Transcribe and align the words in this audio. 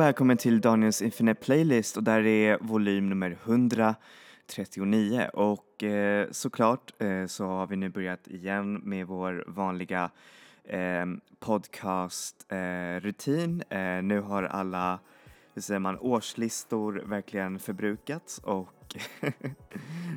Och 0.00 0.06
välkommen 0.06 0.36
till 0.36 0.60
Daniels 0.60 1.02
Infinite 1.02 1.40
Playlist 1.40 1.96
och 1.96 2.02
där 2.02 2.26
är 2.26 2.58
volym 2.60 3.08
nummer 3.08 3.38
139 3.44 5.30
och 5.32 5.82
eh, 5.82 6.28
såklart 6.30 7.02
eh, 7.02 7.26
så 7.26 7.46
har 7.46 7.66
vi 7.66 7.76
nu 7.76 7.88
börjat 7.88 8.28
igen 8.28 8.74
med 8.74 9.06
vår 9.06 9.44
vanliga 9.46 10.10
eh, 10.64 11.06
podcastrutin. 11.38 13.62
Eh, 13.68 14.02
nu 14.02 14.20
har 14.20 14.42
alla, 14.42 14.98
hur 15.54 15.62
säger 15.62 15.80
man, 15.80 15.98
årslistor 15.98 17.02
verkligen 17.06 17.58
förbrukats 17.58 18.38
och 18.38 18.96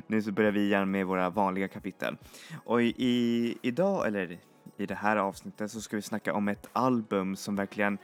nu 0.06 0.22
så 0.22 0.32
börjar 0.32 0.52
vi 0.52 0.60
igen 0.60 0.90
med 0.90 1.06
våra 1.06 1.30
vanliga 1.30 1.68
kapitel. 1.68 2.16
Och 2.64 2.82
i, 2.82 2.94
i, 2.98 3.58
idag, 3.62 4.06
eller 4.06 4.38
i 4.76 4.86
det 4.86 4.94
här 4.94 5.16
avsnittet 5.16 5.70
så 5.70 5.80
ska 5.80 5.96
vi 5.96 6.02
snacka 6.02 6.34
om 6.34 6.48
ett 6.48 6.68
album 6.72 7.36
som 7.36 7.56
verkligen 7.56 7.98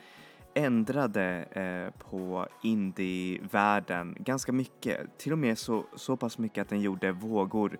ändrade 0.54 1.44
eh, 1.50 2.10
på 2.10 2.46
indievärlden 2.62 4.16
ganska 4.18 4.52
mycket. 4.52 5.18
Till 5.18 5.32
och 5.32 5.38
med 5.38 5.58
så, 5.58 5.84
så 5.96 6.16
pass 6.16 6.38
mycket 6.38 6.62
att 6.62 6.68
den 6.68 6.80
gjorde 6.80 7.12
vågor 7.12 7.78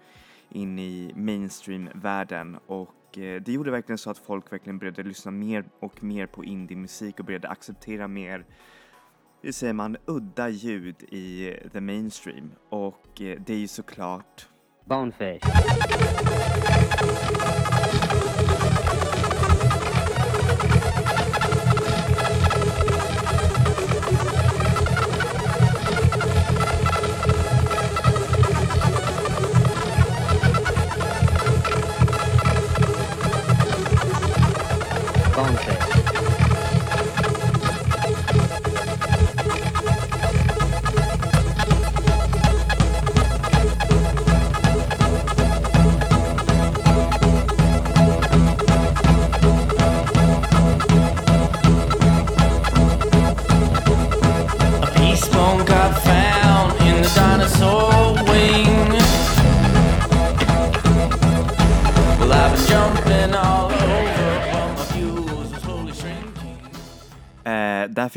in 0.48 0.78
i 0.78 1.12
mainstream-världen 1.16 2.58
och 2.66 3.18
eh, 3.18 3.42
det 3.42 3.52
gjorde 3.52 3.70
verkligen 3.70 3.98
så 3.98 4.10
att 4.10 4.18
folk 4.18 4.52
verkligen 4.52 4.78
började 4.78 5.02
lyssna 5.02 5.30
mer 5.30 5.64
och 5.80 6.04
mer 6.04 6.26
på 6.26 6.44
indiemusik 6.44 7.18
och 7.18 7.24
började 7.24 7.48
acceptera 7.48 8.08
mer 8.08 8.44
hur 9.42 9.52
säger 9.52 9.72
man, 9.72 9.96
udda 10.06 10.48
ljud 10.48 11.02
i 11.02 11.56
the 11.72 11.80
mainstream 11.80 12.50
och 12.68 13.20
eh, 13.20 13.41
det 13.46 13.52
är 13.52 13.58
ju 13.58 13.68
såklart 13.68 14.48
BoneFace. 14.84 15.41
Bonefish. 17.00 17.59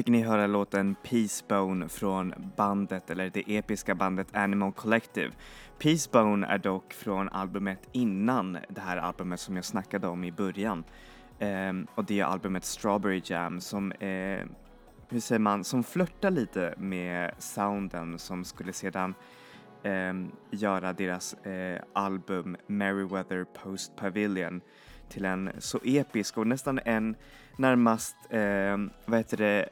Fick 0.03 0.11
ni 0.11 0.23
höra 0.23 0.47
låten 0.47 0.95
Peacebone 1.03 1.89
från 1.89 2.33
bandet, 2.57 3.09
eller 3.09 3.29
det 3.29 3.57
episka 3.57 3.95
bandet 3.95 4.35
Animal 4.35 4.71
Collective. 4.71 5.31
Peacebone 5.79 6.47
är 6.47 6.57
dock 6.57 6.93
från 6.93 7.29
albumet 7.29 7.89
innan 7.91 8.57
det 8.69 8.81
här 8.81 8.97
albumet 8.97 9.39
som 9.39 9.55
jag 9.55 9.65
snackade 9.65 10.07
om 10.07 10.23
i 10.23 10.31
början. 10.31 10.83
Ehm, 11.39 11.87
och 11.95 12.05
det 12.05 12.19
är 12.19 12.23
albumet 12.23 12.65
Strawberry 12.65 13.21
Jam 13.25 13.61
som, 13.61 13.91
eh, 13.91 14.45
hur 15.09 15.19
säger 15.19 15.39
man, 15.39 15.63
som 15.63 15.83
flörtar 15.83 16.31
lite 16.31 16.73
med 16.77 17.31
sounden 17.37 18.19
som 18.19 18.45
skulle 18.45 18.73
sedan 18.73 19.15
eh, 19.83 20.13
göra 20.51 20.93
deras 20.93 21.33
eh, 21.33 21.81
album 21.93 22.57
Merryweather 22.67 23.43
Post 23.43 23.95
Pavilion 23.95 24.61
till 25.09 25.25
en 25.25 25.51
så 25.59 25.79
episk 25.83 26.37
och 26.37 26.47
nästan 26.47 26.79
en 26.85 27.15
närmast, 27.57 28.15
eh, 28.29 28.77
vad 29.05 29.19
heter 29.19 29.37
det, 29.37 29.69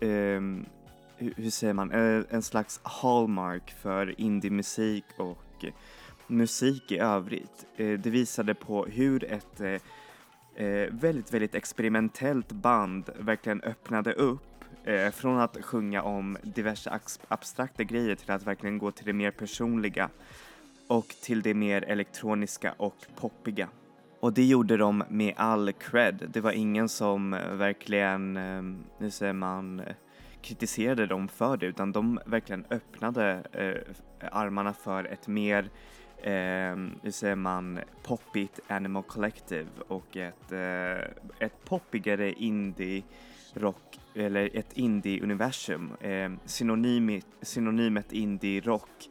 ehm, 0.00 0.66
hur, 1.16 1.34
hur 1.36 1.50
säger 1.50 1.74
man, 1.74 1.90
eh, 1.90 2.22
en 2.30 2.42
slags 2.42 2.80
hallmark 2.82 3.70
för 3.70 4.20
indiemusik 4.20 5.04
och 5.16 5.64
eh, 5.64 5.72
musik 6.26 6.92
i 6.92 6.98
övrigt. 6.98 7.66
Eh, 7.76 7.98
det 7.98 8.10
visade 8.10 8.54
på 8.54 8.84
hur 8.84 9.32
ett 9.32 9.60
eh, 9.60 10.66
eh, 10.66 10.88
väldigt, 10.90 11.34
väldigt 11.34 11.54
experimentellt 11.54 12.52
band 12.52 13.10
verkligen 13.18 13.60
öppnade 13.60 14.12
upp 14.12 14.64
eh, 14.84 15.10
från 15.10 15.40
att 15.40 15.64
sjunga 15.64 16.02
om 16.02 16.38
diverse 16.42 17.00
abstrakta 17.28 17.84
grejer 17.84 18.14
till 18.14 18.30
att 18.30 18.46
verkligen 18.46 18.78
gå 18.78 18.90
till 18.90 19.06
det 19.06 19.12
mer 19.12 19.30
personliga 19.30 20.10
och 20.86 21.08
till 21.08 21.42
det 21.42 21.54
mer 21.54 21.82
elektroniska 21.82 22.74
och 22.76 22.96
poppiga. 23.16 23.68
Och 24.20 24.32
det 24.32 24.44
gjorde 24.44 24.76
de 24.76 25.04
med 25.08 25.34
all 25.36 25.72
cred. 25.72 26.28
Det 26.32 26.40
var 26.40 26.52
ingen 26.52 26.88
som 26.88 27.34
eh, 27.34 27.52
verkligen, 27.54 28.36
ehm, 28.36 28.84
nu 28.98 29.10
säger 29.10 29.32
man, 29.32 29.80
eh, 29.80 29.94
kritiserade 30.42 31.06
dem 31.06 31.28
för 31.28 31.56
det 31.56 31.66
utan 31.66 31.92
de 31.92 32.20
verkligen 32.26 32.64
öppnade 32.70 33.42
eh, 33.52 34.30
armarna 34.32 34.72
för 34.72 35.04
ett 35.04 35.28
mer, 35.28 35.70
eh, 36.22 36.76
hur 37.02 37.10
säger 37.10 37.36
man, 37.36 37.80
poppigt 38.02 38.60
Animal 38.68 39.02
Collective 39.02 39.68
och 39.88 40.16
ett, 40.16 40.52
eh, 40.52 41.46
ett 41.46 41.64
poppigare 41.64 42.32
indie 42.32 43.02
rock 43.54 44.00
eller 44.14 44.50
ett 44.56 44.72
indie-universum. 44.72 45.90
Eh, 46.00 46.30
synonymet, 46.44 47.26
synonymet 47.42 48.12
indie-rock 48.12 49.08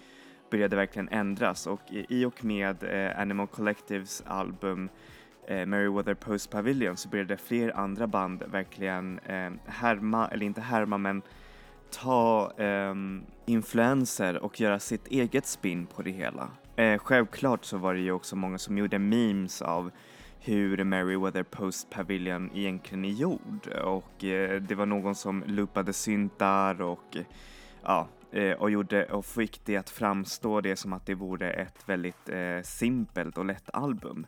började 0.50 0.76
verkligen 0.76 1.10
ändras 1.10 1.68
och 1.68 1.82
i 1.90 2.26
och 2.26 2.46
med 2.46 2.84
eh, 2.84 3.20
Animal 3.20 3.48
Collectives 3.48 4.24
album 4.28 4.90
eh, 5.48 5.66
Merryweather 5.66 6.14
Post 6.14 6.50
Pavilion 6.50 6.98
så 6.98 7.10
började 7.10 7.38
fler 7.38 7.78
andra 7.78 8.08
band 8.08 8.44
verkligen 8.48 9.20
eh, 9.20 9.52
härma, 9.66 10.28
eller 10.28 10.46
inte 10.46 10.62
härma 10.62 10.98
men 10.98 11.22
ta 11.92 12.52
ehm, 12.58 13.24
influenser 13.46 14.44
och 14.44 14.62
göra 14.62 14.80
sitt 14.80 15.08
eget 15.08 15.46
spin 15.46 15.86
på 15.86 16.02
det 16.02 16.12
hela. 16.12 16.50
Eh, 16.76 16.98
självklart 16.98 17.66
så 17.66 17.78
var 17.78 17.94
det 17.94 18.00
ju 18.00 18.12
också 18.12 18.36
många 18.36 18.58
som 18.58 18.78
gjorde 18.78 19.00
memes 19.00 19.62
av 19.62 19.92
hur 20.40 20.84
Meriwether 20.84 21.44
Post 21.44 21.90
Pavilion 21.90 22.50
egentligen 22.54 23.06
är 23.06 23.10
gjord 23.10 23.68
och 23.84 24.24
eh, 24.24 24.62
det 24.62 24.76
var 24.76 24.86
någon 24.86 25.16
som 25.16 25.44
loopade 25.48 25.94
syntar 25.94 26.82
och 26.82 27.18
ja, 27.84 28.08
Eh, 28.32 28.52
och, 28.52 28.72
gjorde, 28.72 29.06
och 29.06 29.26
fick 29.26 29.62
det 29.66 29.78
att 29.78 29.90
framstå 29.90 30.62
det 30.62 30.76
som 30.76 30.94
att 30.94 31.06
det 31.06 31.16
vore 31.16 31.52
ett 31.52 31.90
väldigt 31.90 32.30
eh, 32.30 32.62
simpelt 32.64 33.38
och 33.38 33.46
lätt 33.46 33.70
album. 33.74 34.26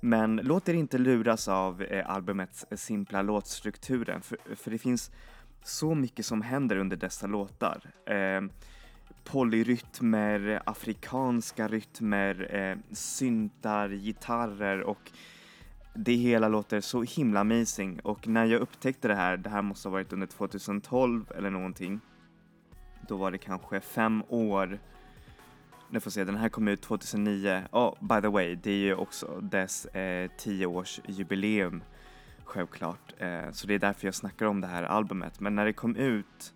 Men 0.00 0.36
låt 0.36 0.68
er 0.68 0.74
inte 0.74 0.98
luras 0.98 1.48
av 1.48 1.82
eh, 1.82 2.10
albumets 2.10 2.66
simpla 2.72 3.22
låtstrukturen 3.22 4.22
för, 4.22 4.38
för 4.56 4.70
det 4.70 4.78
finns 4.78 5.10
så 5.62 5.94
mycket 5.94 6.26
som 6.26 6.42
händer 6.42 6.76
under 6.76 6.96
dessa 6.96 7.26
låtar. 7.26 7.80
Eh, 8.06 8.40
polyrytmer, 9.24 10.62
afrikanska 10.66 11.68
rytmer, 11.68 12.54
eh, 12.54 12.94
syntar, 12.94 13.88
gitarrer 13.88 14.80
och 14.80 15.12
det 15.94 16.14
hela 16.14 16.48
låter 16.48 16.80
så 16.80 17.02
himla 17.02 17.40
amazing 17.40 18.00
och 18.00 18.28
när 18.28 18.44
jag 18.44 18.60
upptäckte 18.60 19.08
det 19.08 19.14
här, 19.14 19.36
det 19.36 19.50
här 19.50 19.62
måste 19.62 19.88
ha 19.88 19.92
varit 19.92 20.12
under 20.12 20.26
2012 20.26 21.32
eller 21.36 21.50
någonting, 21.50 22.00
då 23.08 23.16
var 23.16 23.30
det 23.30 23.38
kanske 23.38 23.80
fem 23.80 24.22
år 24.28 24.78
nu 25.90 26.00
får 26.00 26.10
se, 26.10 26.24
den 26.24 26.36
här 26.36 26.48
kom 26.48 26.68
ut 26.68 26.82
2009. 26.82 27.62
Oh, 27.72 27.94
by 28.00 28.20
the 28.20 28.28
way, 28.28 28.54
det 28.54 28.70
är 28.70 28.76
ju 28.76 28.94
också 28.94 29.40
dess 29.40 29.86
eh, 29.86 30.30
tioårsjubileum 30.36 31.82
självklart. 32.44 33.14
Eh, 33.18 33.50
så 33.52 33.66
det 33.66 33.74
är 33.74 33.78
därför 33.78 34.06
jag 34.06 34.14
snackar 34.14 34.46
om 34.46 34.60
det 34.60 34.66
här 34.66 34.82
albumet. 34.82 35.40
Men 35.40 35.54
när 35.54 35.64
det 35.64 35.72
kom 35.72 35.96
ut, 35.96 36.54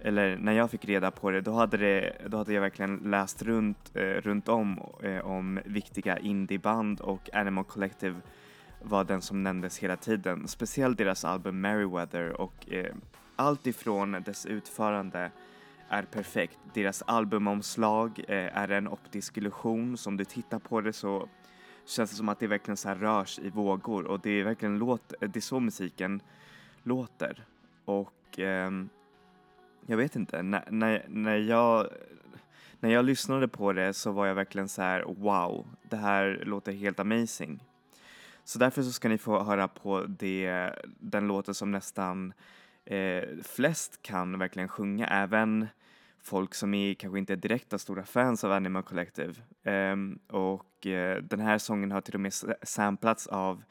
eller 0.00 0.36
när 0.36 0.52
jag 0.52 0.70
fick 0.70 0.84
reda 0.84 1.10
på 1.10 1.30
det, 1.30 1.40
då 1.40 1.52
hade, 1.52 1.76
det, 1.76 2.16
då 2.26 2.36
hade 2.36 2.52
jag 2.52 2.60
verkligen 2.60 2.96
läst 2.96 3.42
runt, 3.42 3.96
eh, 3.96 4.02
runt 4.02 4.48
om 4.48 4.80
eh, 5.02 5.26
om 5.26 5.60
viktiga 5.64 6.18
indieband 6.18 7.00
och 7.00 7.34
Animal 7.34 7.64
Collective 7.64 8.20
var 8.82 9.04
den 9.04 9.22
som 9.22 9.42
nämndes 9.42 9.78
hela 9.78 9.96
tiden. 9.96 10.48
Speciellt 10.48 10.98
deras 10.98 11.24
album 11.24 11.60
Merryweather 11.60 12.40
och 12.40 12.72
eh, 12.72 12.94
allt 13.36 13.66
ifrån 13.66 14.12
dess 14.12 14.46
utförande 14.46 15.30
är 15.88 16.02
perfekt. 16.02 16.58
Deras 16.74 17.02
albumomslag 17.06 18.24
eh, 18.28 18.58
är 18.58 18.68
en 18.68 18.88
optisk 18.88 19.36
illusion. 19.36 19.96
Som 19.96 20.16
du 20.16 20.24
tittar 20.24 20.58
på 20.58 20.80
det 20.80 20.92
så 20.92 21.28
känns 21.86 22.10
det 22.10 22.16
som 22.16 22.28
att 22.28 22.38
det 22.38 22.46
verkligen 22.46 22.76
så 22.76 22.88
här 22.88 22.96
rörs 22.96 23.38
i 23.38 23.50
vågor 23.50 24.06
och 24.06 24.20
det 24.20 24.30
är 24.30 24.44
verkligen 24.44 24.78
låt, 24.78 25.12
eh, 25.20 25.30
det 25.30 25.38
är 25.38 25.40
så 25.40 25.60
musiken 25.60 26.22
låter. 26.82 27.44
Och 27.84 28.38
eh, 28.38 28.70
jag 29.86 29.96
vet 29.96 30.16
inte, 30.16 30.42
när, 30.42 30.64
när, 30.70 31.04
när 31.08 31.36
jag 31.36 31.88
när 32.80 32.90
jag 32.90 33.04
lyssnade 33.04 33.48
på 33.48 33.72
det 33.72 33.94
så 33.94 34.12
var 34.12 34.26
jag 34.26 34.34
verkligen 34.34 34.68
så 34.68 34.82
här: 34.82 35.04
wow, 35.06 35.66
det 35.90 35.96
här 35.96 36.42
låter 36.44 36.72
helt 36.72 37.00
amazing. 37.00 37.64
Så 38.44 38.58
därför 38.58 38.82
så 38.82 38.92
ska 38.92 39.08
ni 39.08 39.18
få 39.18 39.42
höra 39.42 39.68
på 39.68 40.04
det, 40.08 40.72
den 40.98 41.26
låten 41.26 41.54
som 41.54 41.70
nästan 41.70 42.32
eh, 42.86 43.22
flest 43.42 44.02
kan 44.02 44.38
verkligen 44.38 44.68
sjunga, 44.68 45.06
även 45.06 45.66
folk 46.22 46.54
som 46.54 46.74
är, 46.74 46.94
kanske 46.94 47.18
inte 47.18 47.32
är 47.32 47.36
direkta 47.36 47.78
stora 47.78 48.04
fans 48.04 48.44
av 48.44 48.52
Animal 48.52 48.82
Collective. 48.82 49.34
Um, 49.64 50.18
och 50.28 50.86
uh, 50.86 51.16
den 51.16 51.40
här 51.40 51.58
sången 51.58 51.92
har 51.92 52.00
till 52.00 52.14
och 52.14 52.20
med 52.20 52.32
samplats 52.62 53.26
av 53.26 53.62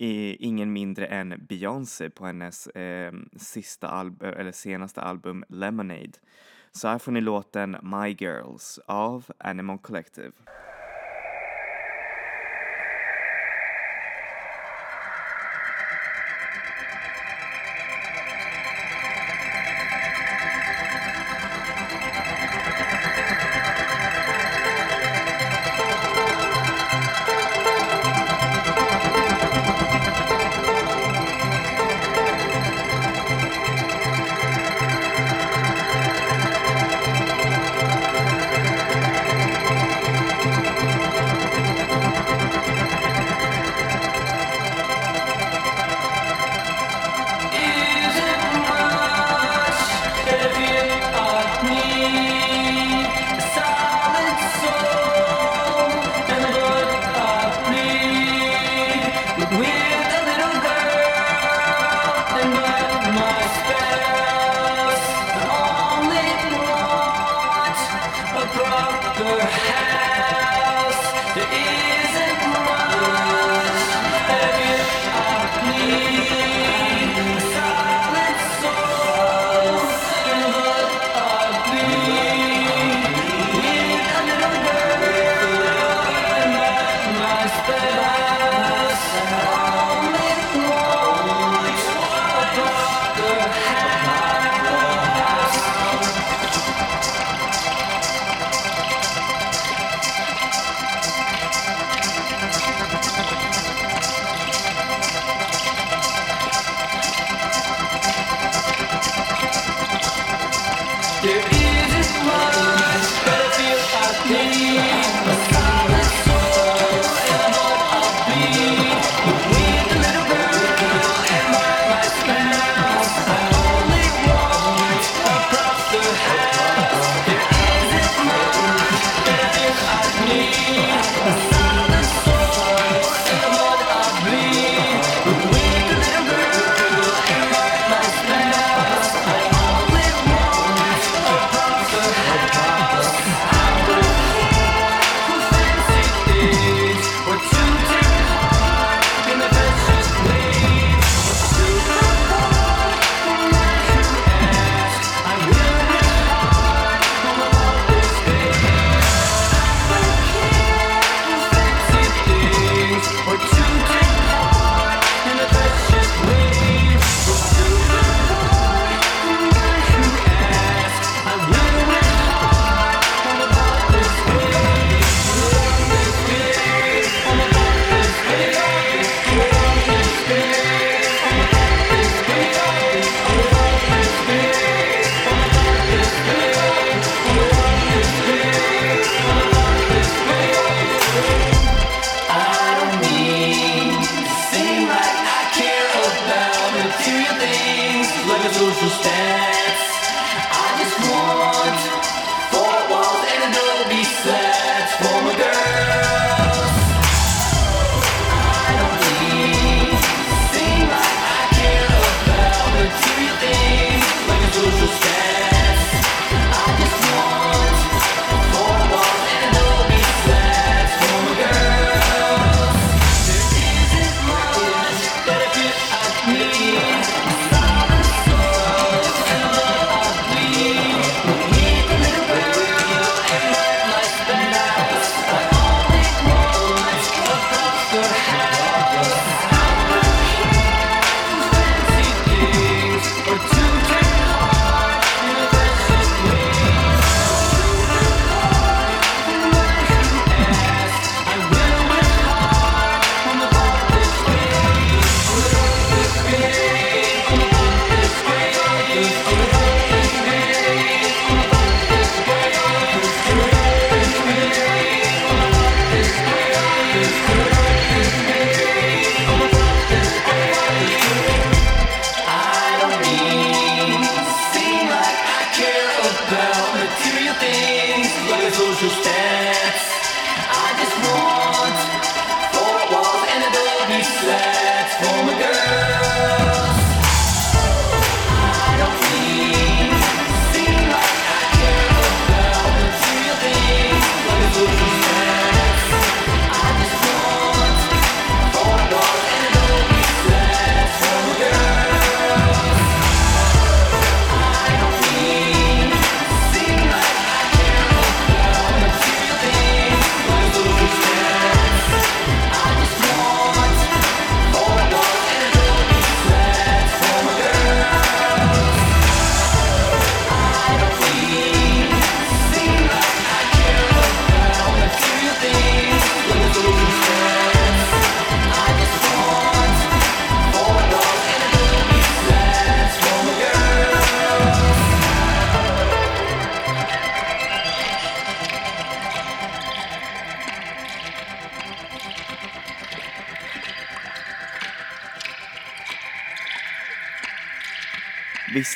i, 0.00 0.36
ingen 0.46 0.72
mindre 0.72 1.06
än 1.06 1.46
Beyoncé 1.48 2.10
på 2.10 2.26
hennes 2.26 2.66
eh, 2.66 3.12
sista 3.36 3.88
alb 3.88 4.22
eller 4.22 4.52
senaste 4.52 5.00
album 5.00 5.44
Lemonade. 5.48 6.12
Så 6.72 6.88
här 6.88 6.98
får 6.98 7.12
ni 7.12 7.20
låten 7.20 7.76
My 7.82 8.16
Girls 8.18 8.80
av 8.86 9.24
Animal 9.38 9.78
Collective. 9.78 10.32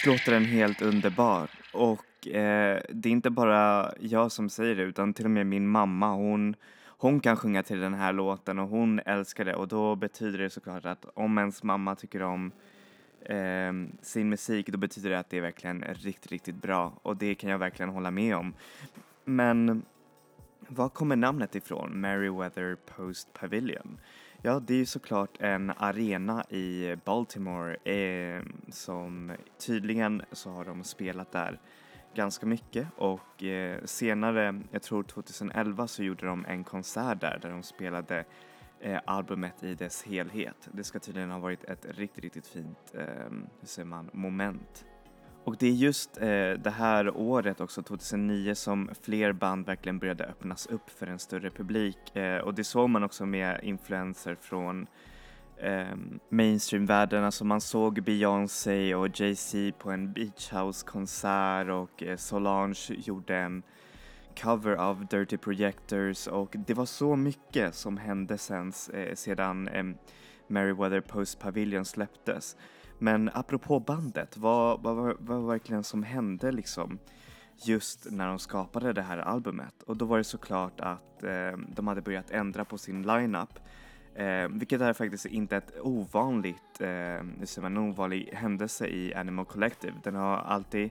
Visst 0.04 0.12
låter 0.12 0.32
den 0.32 0.44
helt 0.44 0.82
underbar 0.82 1.50
och 1.72 2.28
eh, 2.28 2.82
det 2.88 3.08
är 3.08 3.12
inte 3.12 3.30
bara 3.30 3.92
jag 4.00 4.32
som 4.32 4.48
säger 4.48 4.74
det 4.74 4.82
utan 4.82 5.14
till 5.14 5.24
och 5.24 5.30
med 5.30 5.46
min 5.46 5.68
mamma 5.68 6.14
hon, 6.14 6.56
hon 6.86 7.20
kan 7.20 7.36
sjunga 7.36 7.62
till 7.62 7.80
den 7.80 7.94
här 7.94 8.12
låten 8.12 8.58
och 8.58 8.68
hon 8.68 9.00
älskar 9.06 9.44
det 9.44 9.54
och 9.54 9.68
då 9.68 9.96
betyder 9.96 10.38
det 10.38 10.50
såklart 10.50 10.84
att 10.84 11.06
om 11.14 11.38
ens 11.38 11.62
mamma 11.62 11.94
tycker 11.94 12.22
om 12.22 12.52
eh, 13.20 13.72
sin 14.02 14.28
musik 14.28 14.68
då 14.68 14.78
betyder 14.78 15.10
det 15.10 15.18
att 15.18 15.30
det 15.30 15.36
är 15.36 15.40
verkligen 15.40 15.84
riktigt, 15.84 16.32
riktigt 16.32 16.62
bra 16.62 16.98
och 17.02 17.16
det 17.16 17.34
kan 17.34 17.50
jag 17.50 17.58
verkligen 17.58 17.90
hålla 17.90 18.10
med 18.10 18.36
om. 18.36 18.54
Men 19.24 19.82
var 20.68 20.88
kommer 20.88 21.16
namnet 21.16 21.54
ifrån, 21.54 22.00
Meriwether 22.00 22.76
Post 22.96 23.32
Pavilion? 23.32 23.98
Ja, 24.46 24.60
det 24.60 24.74
är 24.74 24.78
ju 24.78 24.86
såklart 24.86 25.36
en 25.40 25.70
arena 25.76 26.44
i 26.50 26.96
Baltimore 27.04 27.74
eh, 27.74 28.42
som 28.68 29.32
tydligen 29.58 30.22
så 30.32 30.50
har 30.50 30.64
de 30.64 30.84
spelat 30.84 31.32
där 31.32 31.60
ganska 32.14 32.46
mycket 32.46 32.88
och 32.96 33.44
eh, 33.44 33.84
senare, 33.84 34.60
jag 34.70 34.82
tror 34.82 35.02
2011 35.02 35.86
så 35.86 36.02
gjorde 36.02 36.26
de 36.26 36.44
en 36.44 36.64
konsert 36.64 37.20
där 37.20 37.38
där 37.42 37.50
de 37.50 37.62
spelade 37.62 38.24
eh, 38.80 39.00
albumet 39.04 39.62
i 39.62 39.74
dess 39.74 40.02
helhet. 40.02 40.68
Det 40.72 40.84
ska 40.84 40.98
tydligen 40.98 41.30
ha 41.30 41.38
varit 41.38 41.64
ett 41.64 41.86
riktigt, 41.90 42.24
riktigt 42.24 42.46
fint, 42.46 42.94
eh, 42.94 43.30
hur 43.60 43.66
säger 43.66 43.86
man, 43.86 44.10
moment. 44.12 44.84
Och 45.44 45.56
det 45.56 45.66
är 45.66 45.72
just 45.72 46.16
eh, 46.16 46.50
det 46.50 46.74
här 46.76 47.16
året 47.16 47.60
också, 47.60 47.82
2009, 47.82 48.54
som 48.54 48.90
fler 49.02 49.32
band 49.32 49.66
verkligen 49.66 49.98
började 49.98 50.24
öppnas 50.24 50.66
upp 50.66 50.90
för 50.90 51.06
en 51.06 51.18
större 51.18 51.50
publik. 51.50 52.16
Eh, 52.16 52.38
och 52.38 52.54
det 52.54 52.64
såg 52.64 52.90
man 52.90 53.02
också 53.04 53.26
med 53.26 53.60
influenser 53.62 54.36
från 54.40 54.86
eh, 55.56 55.96
mainstreamvärlden. 56.28 57.24
Alltså 57.24 57.44
man 57.44 57.60
såg 57.60 58.02
Beyoncé 58.02 58.94
och 58.94 59.20
Jay-Z 59.20 59.72
på 59.78 59.90
en 59.90 60.12
Beach 60.12 60.52
House-konsert 60.52 61.68
och 61.68 62.02
eh, 62.02 62.16
Solange 62.16 62.88
gjorde 62.88 63.36
en 63.36 63.62
cover 64.40 64.76
av 64.76 65.06
Dirty 65.06 65.36
Projectors 65.36 66.26
och 66.26 66.54
det 66.66 66.74
var 66.74 66.86
så 66.86 67.16
mycket 67.16 67.74
som 67.74 67.96
hände 67.96 68.38
sen, 68.38 68.72
eh, 68.94 69.14
sedan 69.14 69.68
eh, 69.68 69.84
Meriwether 70.46 71.00
Post 71.00 71.40
Pavilion 71.40 71.84
släpptes. 71.84 72.56
Men 72.98 73.30
apropå 73.34 73.80
bandet, 73.80 74.36
vad, 74.36 74.82
vad, 74.82 74.96
vad 74.96 75.16
var 75.18 75.48
verkligen 75.52 75.84
som 75.84 76.02
hände 76.02 76.52
liksom 76.52 76.98
just 77.64 78.06
när 78.10 78.28
de 78.28 78.38
skapade 78.38 78.92
det 78.92 79.02
här 79.02 79.18
albumet? 79.18 79.82
Och 79.82 79.96
då 79.96 80.04
var 80.04 80.18
det 80.18 80.24
såklart 80.24 80.80
att 80.80 81.22
eh, 81.22 81.58
de 81.76 81.88
hade 81.88 82.00
börjat 82.00 82.30
ändra 82.30 82.64
på 82.64 82.78
sin 82.78 83.02
lineup. 83.02 83.58
Eh, 84.14 84.48
vilket 84.48 84.80
är 84.80 84.92
faktiskt 84.92 85.26
inte 85.26 85.56
ett 85.56 85.72
ovanligt, 85.80 86.80
eh, 86.80 87.64
en 87.64 87.76
ovanlig 87.76 88.30
händelse 88.32 88.86
i 88.86 89.14
Animal 89.14 89.44
Collective. 89.44 89.94
Den 90.02 90.14
har 90.14 90.36
alltid 90.36 90.90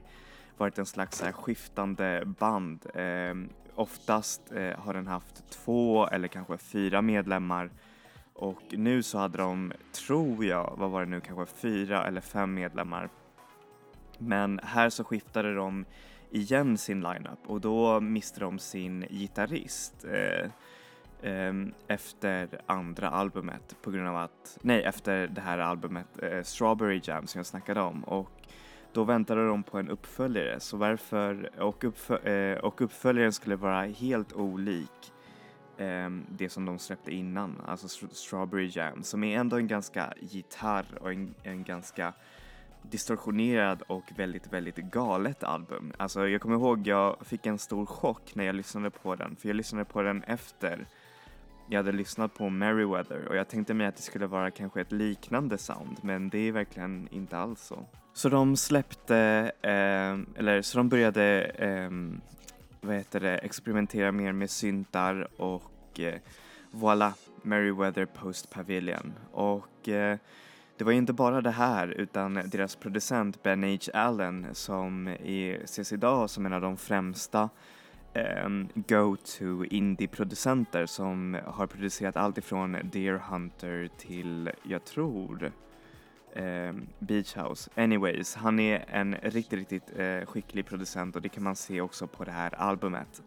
varit 0.56 0.78
en 0.78 0.86
slags 0.86 1.22
här, 1.22 1.32
skiftande 1.32 2.22
band. 2.38 2.86
Eh, 2.94 3.34
oftast 3.74 4.52
eh, 4.52 4.78
har 4.78 4.94
den 4.94 5.06
haft 5.06 5.50
två 5.50 6.06
eller 6.06 6.28
kanske 6.28 6.58
fyra 6.58 7.02
medlemmar 7.02 7.70
och 8.34 8.62
nu 8.70 9.02
så 9.02 9.18
hade 9.18 9.38
de, 9.38 9.72
tror 9.92 10.44
jag, 10.44 10.74
vad 10.76 10.90
var 10.90 11.00
det 11.00 11.10
nu, 11.10 11.20
kanske 11.20 11.54
fyra 11.54 12.06
eller 12.06 12.20
fem 12.20 12.54
medlemmar. 12.54 13.08
Men 14.18 14.60
här 14.62 14.90
så 14.90 15.04
skiftade 15.04 15.54
de 15.54 15.84
igen 16.30 16.78
sin 16.78 17.00
lineup 17.00 17.38
och 17.46 17.60
då 17.60 18.00
miste 18.00 18.40
de 18.40 18.58
sin 18.58 19.06
gitarrist 19.10 20.04
eh, 20.04 20.50
eh, 21.30 21.54
efter 21.88 22.60
andra 22.66 23.10
albumet 23.10 23.76
på 23.82 23.90
grund 23.90 24.08
av 24.08 24.16
att, 24.16 24.58
nej 24.62 24.82
efter 24.82 25.26
det 25.26 25.40
här 25.40 25.58
albumet 25.58 26.22
eh, 26.22 26.42
Strawberry 26.42 27.00
Jam 27.04 27.26
som 27.26 27.38
jag 27.38 27.46
snackade 27.46 27.80
om 27.80 28.04
och 28.04 28.30
då 28.92 29.04
väntade 29.04 29.46
de 29.46 29.62
på 29.62 29.78
en 29.78 29.90
uppföljare 29.90 30.60
så 30.60 30.76
varför, 30.76 31.50
och, 31.58 31.84
uppfö, 31.84 32.16
eh, 32.16 32.58
och 32.58 32.80
uppföljaren 32.80 33.32
skulle 33.32 33.56
vara 33.56 33.82
helt 33.82 34.32
olik 34.32 35.12
Ehm, 35.78 36.26
det 36.28 36.48
som 36.48 36.64
de 36.64 36.78
släppte 36.78 37.14
innan, 37.14 37.60
alltså 37.66 37.88
Strawberry 38.12 38.70
Jam, 38.72 39.02
som 39.02 39.24
är 39.24 39.38
ändå 39.38 39.56
en 39.56 39.66
ganska 39.66 40.12
gitarr 40.20 40.86
och 41.00 41.12
en, 41.12 41.34
en 41.42 41.64
ganska 41.64 42.12
distorsionerad 42.82 43.82
och 43.86 44.04
väldigt, 44.16 44.52
väldigt 44.52 44.76
galet 44.76 45.44
album. 45.44 45.92
Alltså 45.98 46.28
jag 46.28 46.40
kommer 46.40 46.56
ihåg 46.56 46.86
jag 46.86 47.16
fick 47.26 47.46
en 47.46 47.58
stor 47.58 47.86
chock 47.86 48.34
när 48.34 48.44
jag 48.44 48.54
lyssnade 48.54 48.90
på 48.90 49.14
den, 49.14 49.36
för 49.36 49.48
jag 49.48 49.56
lyssnade 49.56 49.84
på 49.84 50.02
den 50.02 50.22
efter 50.22 50.86
jag 51.68 51.78
hade 51.78 51.92
lyssnat 51.92 52.34
på 52.34 52.48
Merryweather 52.48 53.28
och 53.28 53.36
jag 53.36 53.48
tänkte 53.48 53.74
mig 53.74 53.86
att 53.86 53.96
det 53.96 54.02
skulle 54.02 54.26
vara 54.26 54.50
kanske 54.50 54.80
ett 54.80 54.92
liknande 54.92 55.58
sound, 55.58 55.98
men 56.02 56.28
det 56.28 56.38
är 56.38 56.52
verkligen 56.52 57.08
inte 57.10 57.38
alls 57.38 57.62
så. 57.62 57.86
Så 58.12 58.28
de 58.28 58.56
släppte, 58.56 59.16
eh, 59.62 60.40
eller 60.40 60.62
så 60.62 60.78
de 60.78 60.88
började 60.88 61.42
eh, 61.42 61.90
vad 62.84 62.96
heter 62.96 63.20
det, 63.20 63.38
experimentera 63.38 64.12
mer 64.12 64.32
med 64.32 64.50
syntar 64.50 65.28
och 65.36 66.00
eh, 66.00 66.20
voilà, 66.70 67.12
Meriwether 67.42 68.06
Post 68.06 68.50
Pavilion. 68.50 69.12
Och 69.32 69.88
eh, 69.88 70.18
det 70.76 70.84
var 70.84 70.92
inte 70.92 71.12
bara 71.12 71.40
det 71.40 71.50
här 71.50 71.88
utan 71.88 72.34
deras 72.34 72.76
producent 72.76 73.42
Ben 73.42 73.64
H. 73.64 73.78
Allen 73.94 74.46
som 74.52 75.08
är, 75.08 75.64
ses 75.64 75.92
idag 75.92 76.30
som 76.30 76.46
en 76.46 76.52
av 76.52 76.60
de 76.60 76.76
främsta 76.76 77.48
eh, 78.12 78.48
go-to 78.74 79.64
indie-producenter 79.64 80.86
som 80.86 81.38
har 81.46 81.66
producerat 81.66 82.16
allt 82.16 82.38
ifrån 82.38 82.76
Deer 82.92 83.22
Hunter 83.30 83.88
till, 83.98 84.50
jag 84.62 84.84
tror, 84.84 85.52
eh, 86.34 86.72
Beach 86.98 87.36
House. 87.36 87.70
Anyways, 87.74 88.34
han 88.34 88.60
är 88.60 88.84
en 88.88 89.14
riktigt, 89.14 89.58
riktigt 89.58 89.98
eh, 89.98 90.26
skicklig 90.26 90.66
producent 90.66 91.16
och 91.16 91.22
det 91.22 91.28
kan 91.28 91.42
man 91.42 91.56
se 91.56 91.80
också 91.80 92.06
på 92.06 92.24
det 92.24 92.32
här 92.32 92.54
albumet 92.54 93.22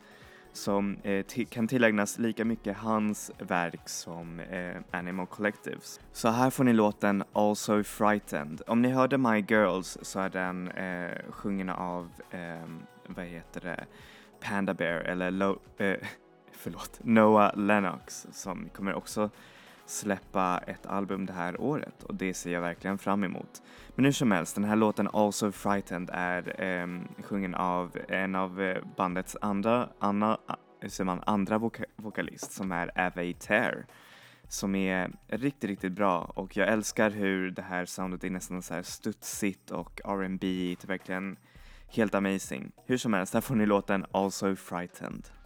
som 0.58 0.98
eh, 1.04 1.26
kan 1.50 1.68
tillägnas 1.68 2.18
lika 2.18 2.46
mycket 2.46 2.78
hans 2.78 3.32
verk 3.38 3.90
som 3.90 4.40
eh, 4.40 4.76
Animal 4.92 5.28
Collectives. 5.28 6.00
Så 6.12 6.30
här 6.30 6.50
får 6.50 6.64
ni 6.64 6.74
låten 6.74 7.24
Also 7.34 7.84
Frightened. 7.84 8.62
Om 8.68 8.82
ni 8.82 8.90
hörde 8.90 9.18
My 9.18 9.46
Girls 9.48 9.98
så 10.02 10.20
är 10.20 10.30
den 10.30 10.68
eh, 10.68 11.18
sjungen 11.30 11.70
av, 11.70 12.10
ehm, 12.32 12.82
vad 13.08 13.26
heter 13.26 13.62
det, 13.62 13.86
Panda 14.40 14.74
Bear 14.74 15.00
eller 15.00 15.32
Lo 15.32 15.60
eh, 15.78 15.96
förlåt, 16.52 17.00
Noah 17.04 17.58
Lennox 17.58 18.28
som 18.32 18.70
kommer 18.70 18.94
också 18.94 19.30
släppa 19.90 20.58
ett 20.68 20.86
album 20.86 21.26
det 21.26 21.34
här 21.34 21.62
året 21.62 22.04
och 22.04 22.16
det 22.16 22.34
ser 22.34 22.52
jag 22.52 22.62
verkligen 22.62 22.98
fram 22.98 23.24
emot. 23.24 23.62
Men 23.96 24.06
hur 24.06 24.12
som 24.12 24.32
helst, 24.32 24.56
den 24.56 24.64
här 24.64 24.76
låten 24.76 25.10
Also 25.14 25.52
Frightened 25.52 26.10
är 26.14 26.64
eh, 26.64 26.88
sjungen 27.24 27.56
av 27.56 27.98
en 28.08 28.36
av 28.36 28.62
eh, 28.62 28.78
bandets 28.98 29.38
andra, 29.42 29.90
Anna, 30.00 30.38
eh, 30.82 30.90
ser 30.90 31.04
man, 31.04 31.24
andra 31.26 31.58
voka 31.58 31.84
vokalist 31.96 32.52
som 32.52 32.72
är 32.72 32.92
Ave 33.00 33.34
Tear 33.34 33.86
som 34.50 34.76
är 34.76 35.12
riktigt, 35.28 35.70
riktigt 35.70 35.92
bra 35.92 36.22
och 36.36 36.58
jag 36.58 36.68
älskar 36.68 37.10
hur 37.10 37.52
det 37.52 37.62
här 37.62 37.86
soundet 37.86 38.24
är 38.24 38.30
nästan 38.30 38.62
så 38.62 38.74
här 38.74 38.84
studsigt 38.84 39.72
och 39.72 40.02
R&B, 40.06 40.76
verkligen 40.88 41.38
helt 41.88 42.16
amazing. 42.16 42.72
Hur 42.86 42.98
som 42.98 43.14
helst, 43.14 43.34
här 43.34 43.42
får 43.42 43.56
ni 43.56 43.66
låten 43.66 44.06
Also 44.12 44.56
Frightened. 44.56 45.37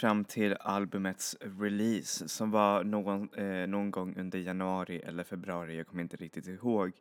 fram 0.00 0.24
till 0.24 0.56
albumets 0.60 1.36
release 1.60 2.28
som 2.28 2.50
var 2.50 2.84
någon, 2.84 3.28
eh, 3.34 3.66
någon 3.66 3.90
gång 3.90 4.16
under 4.16 4.38
januari 4.38 5.00
eller 5.00 5.24
februari, 5.24 5.76
jag 5.76 5.86
kommer 5.86 6.02
inte 6.02 6.16
riktigt 6.16 6.46
ihåg, 6.46 6.92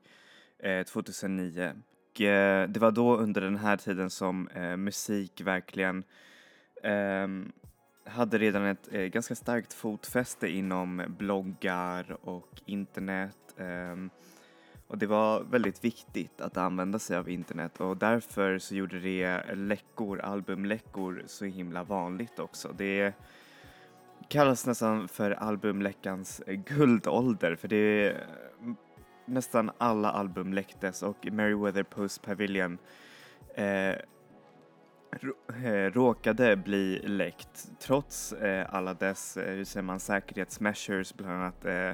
eh, 0.60 0.84
2009. 0.84 1.74
Och, 2.10 2.22
eh, 2.22 2.70
det 2.70 2.80
var 2.80 2.92
då 2.92 3.18
under 3.18 3.42
den 3.42 3.58
här 3.58 3.78
tiden 3.78 4.10
som 4.10 4.48
eh, 4.48 4.78
musik 4.78 5.42
verkligen 5.42 6.04
ehm, 6.84 7.52
hade 8.06 8.38
redan 8.38 8.66
ett 8.66 8.94
eh, 8.94 9.02
ganska 9.02 9.36
starkt 9.36 9.74
fotfäste 9.74 10.48
inom 10.48 11.04
bloggar 11.20 12.18
och 12.22 12.62
internet. 12.66 13.38
Ehm, 13.58 14.10
och 14.90 14.98
det 14.98 15.08
var 15.08 15.44
väldigt 15.44 15.84
viktigt 15.84 16.42
att 16.42 16.58
använda 16.58 17.00
sig 17.00 17.18
av 17.18 17.30
internet 17.30 17.82
och 17.82 17.98
därför 17.98 18.60
så 18.60 18.76
gjorde 18.76 19.00
det 19.00 19.56
läckor, 19.56 20.20
albumläckor, 20.20 21.24
så 21.26 21.46
himla 21.46 21.84
vanligt 21.84 22.40
också. 22.40 22.74
Det 22.78 23.14
kallas 24.28 24.66
nästan 24.66 25.08
för 25.08 25.32
albumläckans 25.32 26.42
guldålder 26.48 27.56
för 27.56 27.68
det 27.68 28.16
nästan 29.26 29.72
alla 29.78 30.12
album 30.12 30.54
läcktes 30.54 31.04
och 31.04 31.28
Meriwether 31.32 31.84
Post 31.84 32.22
Pavilion 32.22 32.78
eh, 33.56 33.96
eh, 35.64 35.92
råkade 35.94 36.56
bli 36.56 37.00
läckt 37.00 37.72
trots 37.80 38.34
eh, 38.34 38.68
alla 38.76 38.94
dess, 38.94 39.38
eh, 39.38 39.56
hur 39.56 39.64
säger 39.64 39.84
man, 39.84 40.00
säkerhetsmeasures, 40.00 41.14
bland 41.14 41.34
annat 41.34 41.66
eh, 41.66 41.92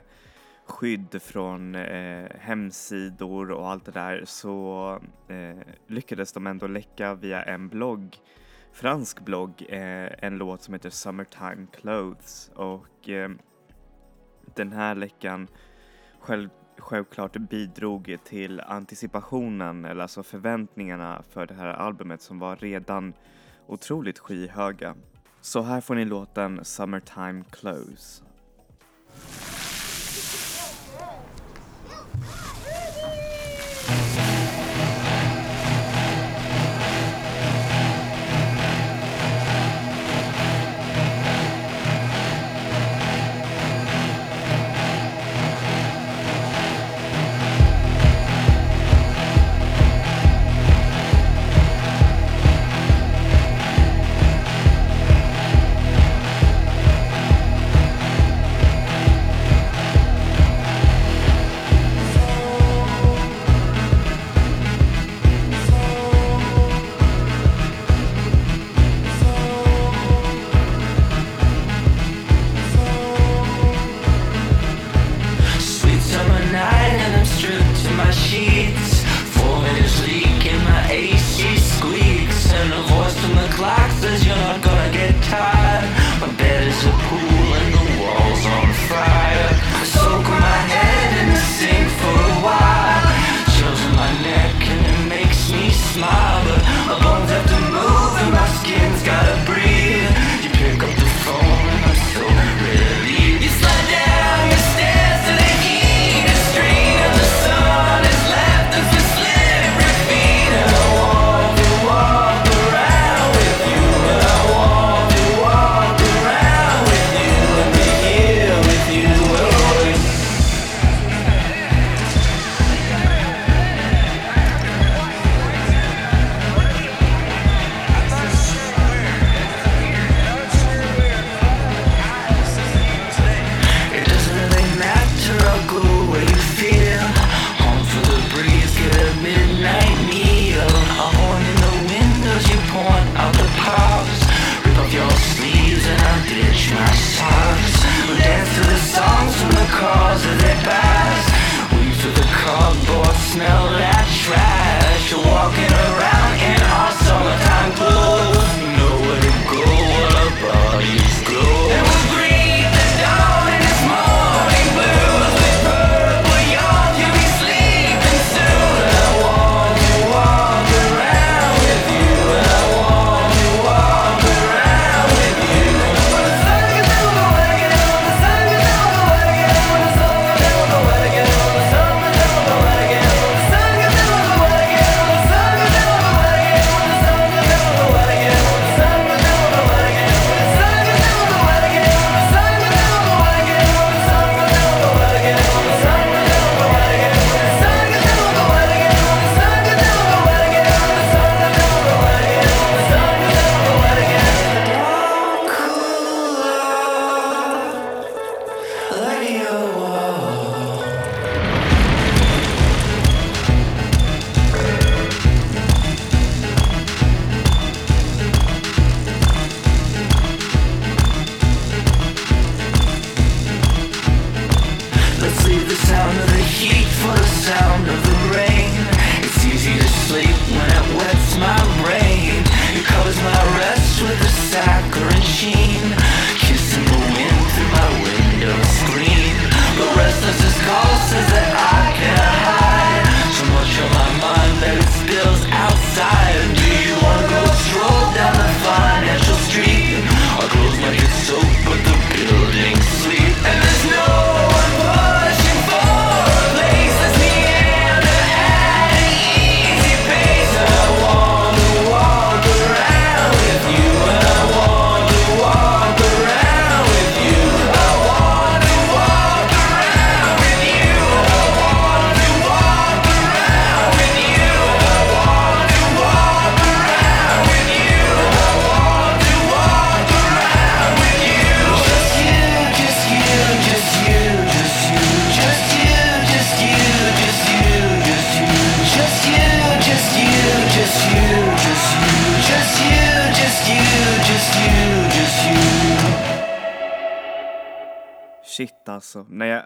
skydd 0.65 1.21
från 1.21 1.75
eh, 1.75 2.29
hemsidor 2.39 3.51
och 3.51 3.69
allt 3.69 3.85
det 3.85 3.91
där 3.91 4.23
så 4.25 4.99
eh, 5.27 5.57
lyckades 5.87 6.33
de 6.33 6.47
ändå 6.47 6.67
läcka 6.67 7.13
via 7.13 7.43
en 7.43 7.67
blogg, 7.67 8.17
fransk 8.71 9.19
blogg, 9.19 9.65
eh, 9.69 10.09
en 10.19 10.37
låt 10.37 10.61
som 10.61 10.73
heter 10.73 10.89
Summertime 10.89 11.67
Clothes 11.71 12.51
och 12.55 13.09
eh, 13.09 13.29
den 14.55 14.71
här 14.71 14.95
läckan 14.95 15.47
själv, 16.19 16.49
självklart 16.77 17.37
bidrog 17.37 18.17
till 18.23 18.59
anticipationen, 18.59 19.85
eller 19.85 20.01
alltså 20.01 20.23
förväntningarna 20.23 21.23
för 21.29 21.45
det 21.45 21.53
här 21.53 21.67
albumet 21.67 22.21
som 22.21 22.39
var 22.39 22.55
redan 22.55 23.13
otroligt 23.67 24.19
skyhöga. 24.19 24.95
Så 25.41 25.61
här 25.61 25.81
får 25.81 25.95
ni 25.95 26.05
låten 26.05 26.65
Summertime 26.65 27.43
Clothes. 27.51 28.23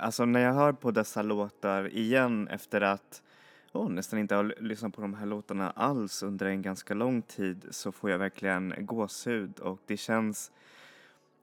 Alltså. 0.10 0.26
När 0.26 0.40
jag, 0.40 0.54
hör 0.54 0.72
på 0.72 0.92
dessa 0.92 1.22
låtar 1.22 1.88
igen 1.88 2.48
efter 2.48 2.82
att 2.82 3.22
oh, 3.72 3.90
nästan 3.90 4.20
inte 4.20 4.36
har 4.36 4.56
lyssnat 4.60 4.96
på 4.96 5.02
de 5.02 5.14
här 5.14 5.26
låtarna 5.26 5.72
alls 5.72 6.24
under 6.24 6.46
en 6.46 6.62
ganska 6.62 6.94
lång 6.94 7.22
tid 7.22 7.66
så 7.72 7.92
får 7.92 8.10
jag 8.10 8.18
verkligen 8.18 8.74
gåshud 8.78 9.60
och 9.60 9.80
det 9.86 9.98
känns 9.98 10.52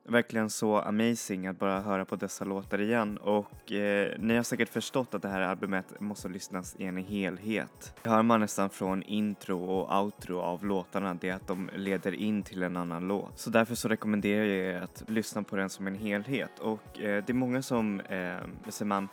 verkligen 0.08 0.50
så 0.50 0.78
amazing 0.78 1.46
att 1.46 1.58
bara 1.58 1.80
höra 1.80 2.04
på 2.04 2.16
dessa 2.16 2.44
låtar 2.44 2.80
igen 2.80 3.16
och 3.16 3.72
eh, 3.72 4.12
ni 4.18 4.36
har 4.36 4.42
säkert 4.42 4.68
förstått 4.68 5.14
att 5.14 5.22
det 5.22 5.28
här 5.28 5.40
albumet 5.40 6.00
måste 6.00 6.28
lyssnas 6.28 6.76
i 6.78 6.84
en 6.84 6.96
helhet. 6.96 7.94
Det 8.02 8.10
hör 8.10 8.22
man 8.22 8.40
nästan 8.40 8.70
från 8.70 9.02
intro 9.02 9.64
och 9.64 10.02
outro 10.02 10.38
av 10.40 10.64
låtarna, 10.64 11.14
det 11.14 11.28
är 11.28 11.34
att 11.34 11.46
de 11.46 11.70
leder 11.74 12.14
in 12.14 12.42
till 12.42 12.62
en 12.62 12.76
annan 12.76 13.08
låt. 13.08 13.38
Så 13.38 13.50
därför 13.50 13.74
så 13.74 13.88
rekommenderar 13.88 14.44
jag 14.44 14.74
er 14.74 14.80
att 14.80 15.04
lyssna 15.06 15.42
på 15.42 15.56
den 15.56 15.70
som 15.70 15.86
en 15.86 15.94
helhet 15.94 16.58
och 16.58 17.00
eh, 17.00 17.24
det 17.26 17.30
är 17.30 17.34
många 17.34 17.62
som, 17.62 18.00
eh, 18.00 18.36
säger 18.68 18.84
man, 18.84 19.08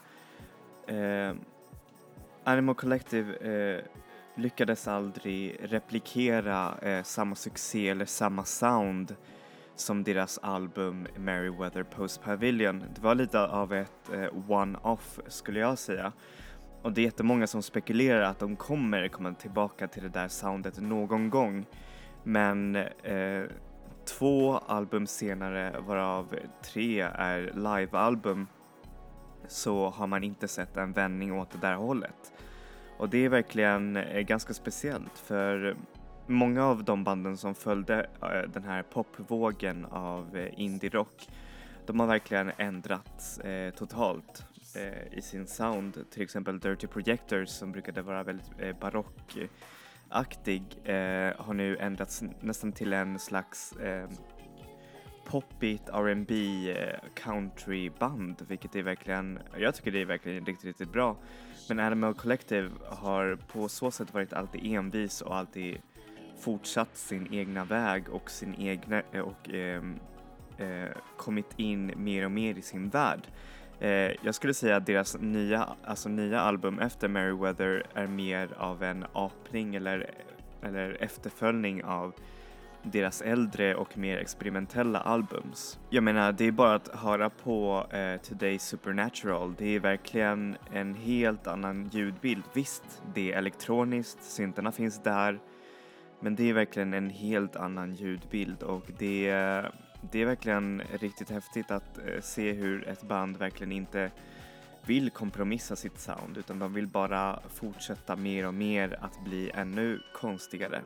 eh, 0.87 1.33
Animal 2.43 2.75
Collective 2.75 3.35
eh, 3.35 3.83
lyckades 4.35 4.87
aldrig 4.87 5.57
replikera 5.61 6.77
eh, 6.81 7.03
samma 7.03 7.35
succé 7.35 7.89
eller 7.89 8.05
samma 8.05 8.45
sound 8.45 9.15
som 9.75 10.03
deras 10.03 10.37
album 10.37 11.07
Merryweather 11.17 11.83
Post 11.83 12.23
Pavilion. 12.23 12.83
Det 12.95 13.01
var 13.01 13.15
lite 13.15 13.39
av 13.39 13.73
ett 13.73 14.09
eh, 14.13 14.51
one-off 14.51 15.19
skulle 15.27 15.59
jag 15.59 15.77
säga. 15.77 16.11
Och 16.81 16.93
det 16.93 17.01
är 17.01 17.05
jättemånga 17.05 17.47
som 17.47 17.61
spekulerar 17.61 18.21
att 18.21 18.39
de 18.39 18.55
kommer 18.55 19.07
komma 19.07 19.33
tillbaka 19.33 19.87
till 19.87 20.03
det 20.03 20.09
där 20.09 20.27
soundet 20.27 20.81
någon 20.81 21.29
gång. 21.29 21.65
Men 22.23 22.75
eh, 22.75 23.43
två 24.05 24.57
album 24.57 25.07
senare, 25.07 25.79
varav 25.79 26.35
tre 26.61 27.01
är 27.01 27.51
livealbum, 27.55 28.47
så 29.47 29.89
har 29.89 30.07
man 30.07 30.23
inte 30.23 30.47
sett 30.47 30.77
en 30.77 30.93
vändning 30.93 31.39
åt 31.39 31.51
det 31.51 31.57
där 31.57 31.75
hållet. 31.75 32.33
Och 32.97 33.09
det 33.09 33.25
är 33.25 33.29
verkligen 33.29 33.95
eh, 33.97 34.21
ganska 34.21 34.53
speciellt 34.53 35.17
för 35.17 35.75
många 36.27 36.65
av 36.65 36.83
de 36.83 37.03
banden 37.03 37.37
som 37.37 37.55
följde 37.55 38.09
eh, 38.21 38.49
den 38.53 38.63
här 38.63 38.83
popvågen 38.83 39.85
av 39.85 40.37
eh, 40.37 40.59
indie-rock, 40.59 41.29
de 41.85 41.99
har 41.99 42.07
verkligen 42.07 42.51
ändrats 42.57 43.39
eh, 43.39 43.73
totalt 43.73 44.45
eh, 44.75 45.17
i 45.17 45.21
sin 45.21 45.47
sound. 45.47 46.05
Till 46.11 46.21
exempel 46.21 46.59
Dirty 46.59 46.87
Projectors 46.87 47.49
som 47.49 47.71
brukade 47.71 48.01
vara 48.01 48.23
väldigt 48.23 48.51
eh, 48.59 48.75
barockaktig 48.79 50.63
eh, 50.83 51.33
har 51.37 51.53
nu 51.53 51.77
ändrats 51.77 52.23
nästan 52.39 52.71
till 52.71 52.93
en 52.93 53.19
slags 53.19 53.71
eh, 53.71 54.09
poppigt 55.25 55.89
R&B 55.89 56.35
eh, 56.71 56.99
countryband 57.13 58.45
vilket 58.47 58.75
är 58.75 58.83
verkligen, 58.83 59.39
jag 59.57 59.75
tycker 59.75 59.91
det 59.91 60.01
är 60.01 60.05
verkligen 60.05 60.45
riktigt, 60.45 60.65
riktigt 60.65 60.91
bra. 60.91 61.17
Men 61.69 61.79
Animal 61.79 62.13
Collective 62.13 62.69
har 62.89 63.35
på 63.35 63.69
så 63.69 63.91
sätt 63.91 64.13
varit 64.13 64.33
alltid 64.33 64.75
envis 64.75 65.21
och 65.21 65.35
alltid 65.35 65.81
fortsatt 66.43 66.97
sin 66.97 67.33
egna 67.33 67.63
väg 67.65 68.09
och 68.09 68.31
sin 68.31 68.55
egna 68.55 69.01
eh, 69.11 69.21
och 69.21 69.49
eh, 69.49 69.83
eh, 70.57 70.89
kommit 71.17 71.53
in 71.57 71.93
mer 71.97 72.25
och 72.25 72.31
mer 72.31 72.57
i 72.57 72.61
sin 72.61 72.89
värld. 72.89 73.27
Eh, 73.79 74.11
jag 74.21 74.35
skulle 74.35 74.53
säga 74.53 74.75
att 74.75 74.85
deras 74.85 75.17
nya, 75.19 75.69
alltså 75.85 76.09
nya 76.09 76.41
album 76.41 76.79
efter 76.79 77.07
Merryweather 77.07 77.83
är 77.93 78.07
mer 78.07 78.49
av 78.57 78.83
en 78.83 79.05
apning 79.13 79.75
eller, 79.75 80.11
eller 80.61 81.03
efterföljning 81.03 81.83
av 81.83 82.13
deras 82.83 83.21
äldre 83.21 83.75
och 83.75 83.97
mer 83.97 84.17
experimentella 84.17 84.99
albums. 84.99 85.79
Jag 85.89 86.03
menar, 86.03 86.31
det 86.31 86.47
är 86.47 86.51
bara 86.51 86.75
att 86.75 86.87
höra 86.87 87.29
på 87.29 87.87
eh, 87.91 88.21
Today 88.21 88.59
Supernatural. 88.59 89.55
Det 89.57 89.75
är 89.75 89.79
verkligen 89.79 90.57
en 90.73 90.93
helt 90.93 91.47
annan 91.47 91.89
ljudbild. 91.93 92.43
Visst, 92.53 93.03
det 93.13 93.33
är 93.33 93.37
elektroniskt, 93.37 94.23
syntarna 94.23 94.71
finns 94.71 95.03
där, 95.03 95.39
men 96.23 96.35
det 96.35 96.49
är 96.49 96.53
verkligen 96.53 96.93
en 96.93 97.09
helt 97.09 97.55
annan 97.55 97.95
ljudbild 97.95 98.63
och 98.63 98.85
det, 98.97 99.29
det 100.11 100.21
är 100.21 100.25
verkligen 100.25 100.81
riktigt 100.99 101.29
häftigt 101.29 101.71
att 101.71 101.97
eh, 101.97 102.21
se 102.21 102.51
hur 102.51 102.87
ett 102.87 103.03
band 103.03 103.37
verkligen 103.37 103.71
inte 103.71 104.11
vill 104.85 105.09
kompromissa 105.09 105.75
sitt 105.75 105.99
sound 105.99 106.37
utan 106.37 106.59
de 106.59 106.73
vill 106.73 106.87
bara 106.87 107.39
fortsätta 107.53 108.15
mer 108.15 108.47
och 108.47 108.53
mer 108.53 108.97
att 109.01 109.23
bli 109.25 109.51
ännu 109.53 109.99
konstigare. 110.13 110.81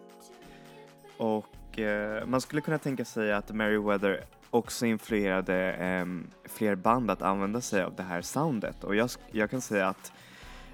Och 1.17 1.79
eh, 1.79 2.25
man 2.25 2.41
skulle 2.41 2.61
kunna 2.61 2.77
tänka 2.77 3.05
sig 3.05 3.33
att 3.33 3.51
Meriwether 3.51 4.23
också 4.49 4.85
influerade 4.85 5.73
eh, 5.73 6.05
fler 6.49 6.75
band 6.75 7.11
att 7.11 7.21
använda 7.21 7.61
sig 7.61 7.83
av 7.83 7.95
det 7.95 8.03
här 8.03 8.21
soundet 8.21 8.83
och 8.83 8.95
jag, 8.95 9.09
jag 9.31 9.49
kan 9.49 9.61
säga 9.61 9.87
att 9.87 10.13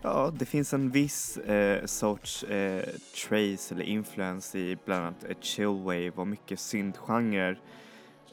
Ja, 0.06 0.32
det 0.34 0.46
finns 0.46 0.74
en 0.74 0.90
viss 0.90 1.38
eh, 1.38 1.86
sorts 1.86 2.44
eh, 2.44 2.86
trace 3.28 3.76
eller 3.76 3.84
influens 3.84 4.56
i 4.56 4.78
bland 4.86 5.06
annat 5.06 5.24
ett 5.24 5.44
chillwave 5.44 6.12
och 6.12 6.28
mycket 6.28 6.60
syntgenrer. 6.60 7.52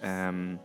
Um, 0.02 0.08
ehm, 0.08 0.58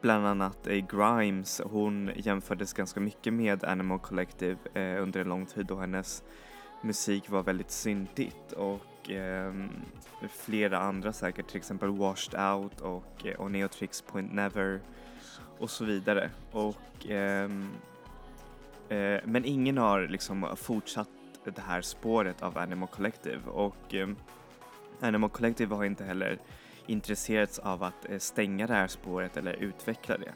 bland 0.00 0.26
annat 0.26 0.66
eh, 0.66 0.86
Grimes, 0.86 1.60
hon 1.64 2.10
jämfördes 2.16 2.72
ganska 2.72 3.00
mycket 3.00 3.32
med 3.32 3.64
Animal 3.64 3.98
Collective 3.98 4.58
eh, 4.74 5.02
under 5.02 5.20
en 5.20 5.28
lång 5.28 5.46
tid 5.46 5.66
då 5.66 5.76
hennes 5.76 6.22
musik 6.82 7.30
var 7.30 7.42
väldigt 7.42 7.70
syntigt 7.70 8.52
och 8.52 9.10
eh, 9.10 9.54
flera 10.30 10.78
andra 10.78 11.12
säkert, 11.12 11.48
till 11.48 11.56
exempel 11.56 11.90
Washed 11.90 12.40
Out 12.40 12.80
och, 12.80 13.26
eh, 13.26 13.34
och 13.34 13.50
Neotrix 13.50 14.02
Point 14.02 14.32
Never 14.32 14.80
och 15.58 15.70
så 15.70 15.84
vidare. 15.84 16.30
Och 16.52 17.06
ehm, 17.08 17.68
Eh, 18.88 19.20
men 19.24 19.44
ingen 19.44 19.78
har 19.78 20.08
liksom 20.08 20.56
fortsatt 20.56 21.08
det 21.44 21.60
här 21.60 21.80
spåret 21.80 22.42
av 22.42 22.58
Animal 22.58 22.88
Collective 22.88 23.50
och 23.50 23.94
eh, 23.94 24.08
Animal 25.00 25.30
Collective 25.30 25.74
har 25.74 25.84
inte 25.84 26.04
heller 26.04 26.38
intresserats 26.86 27.58
av 27.58 27.82
att 27.82 28.10
eh, 28.10 28.18
stänga 28.18 28.66
det 28.66 28.74
här 28.74 28.86
spåret 28.86 29.36
eller 29.36 29.52
utveckla 29.52 30.18
det. 30.18 30.32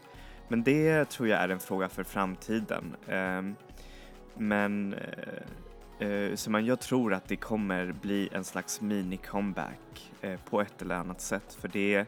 Men 0.49 0.63
det 0.63 1.05
tror 1.05 1.29
jag 1.29 1.41
är 1.41 1.49
en 1.49 1.61
fråga 1.61 1.89
för 1.89 2.05
framtiden. 2.05 2.97
Ehm, 3.09 3.55
men 4.35 4.95
eh, 5.99 6.09
eh, 6.09 6.35
så 6.35 6.61
jag 6.61 6.81
tror 6.81 7.15
att 7.15 7.29
det 7.29 7.37
kommer 7.37 7.93
bli 7.93 8.29
en 8.33 8.45
slags 8.45 8.81
mini-comeback 8.81 10.13
på 10.45 10.61
ett 10.61 10.83
eller 10.83 10.95
annat 10.95 11.21
sätt 11.21 11.55
för 11.61 11.69
det 11.69 12.07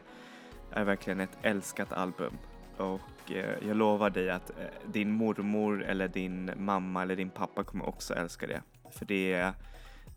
är 0.71 0.83
verkligen 0.83 1.19
ett 1.19 1.37
älskat 1.41 1.93
album 1.93 2.37
och 2.77 3.01
Eh, 3.29 3.67
jag 3.67 3.77
lovar 3.77 4.09
dig 4.09 4.29
att 4.29 4.49
eh, 4.49 4.65
din 4.85 5.11
mormor 5.11 5.83
eller 5.83 6.07
din 6.07 6.51
mamma 6.57 7.01
eller 7.01 7.15
din 7.15 7.29
pappa 7.29 7.63
kommer 7.63 7.87
också 7.87 8.13
älska 8.13 8.47
det. 8.47 8.61
För 8.91 9.05
det 9.05 9.33
är, 9.33 9.53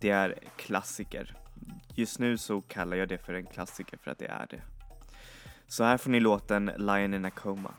det 0.00 0.10
är 0.10 0.38
klassiker. 0.56 1.36
Just 1.94 2.18
nu 2.18 2.38
så 2.38 2.60
kallar 2.60 2.96
jag 2.96 3.08
det 3.08 3.18
för 3.18 3.34
en 3.34 3.46
klassiker 3.46 3.98
för 4.02 4.10
att 4.10 4.18
det 4.18 4.26
är 4.26 4.46
det. 4.50 4.62
Så 5.66 5.84
här 5.84 5.98
får 5.98 6.10
ni 6.10 6.20
låten 6.20 6.70
Lion 6.76 7.14
in 7.14 7.24
a 7.24 7.30
Coma. 7.30 7.74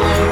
My 0.00 0.31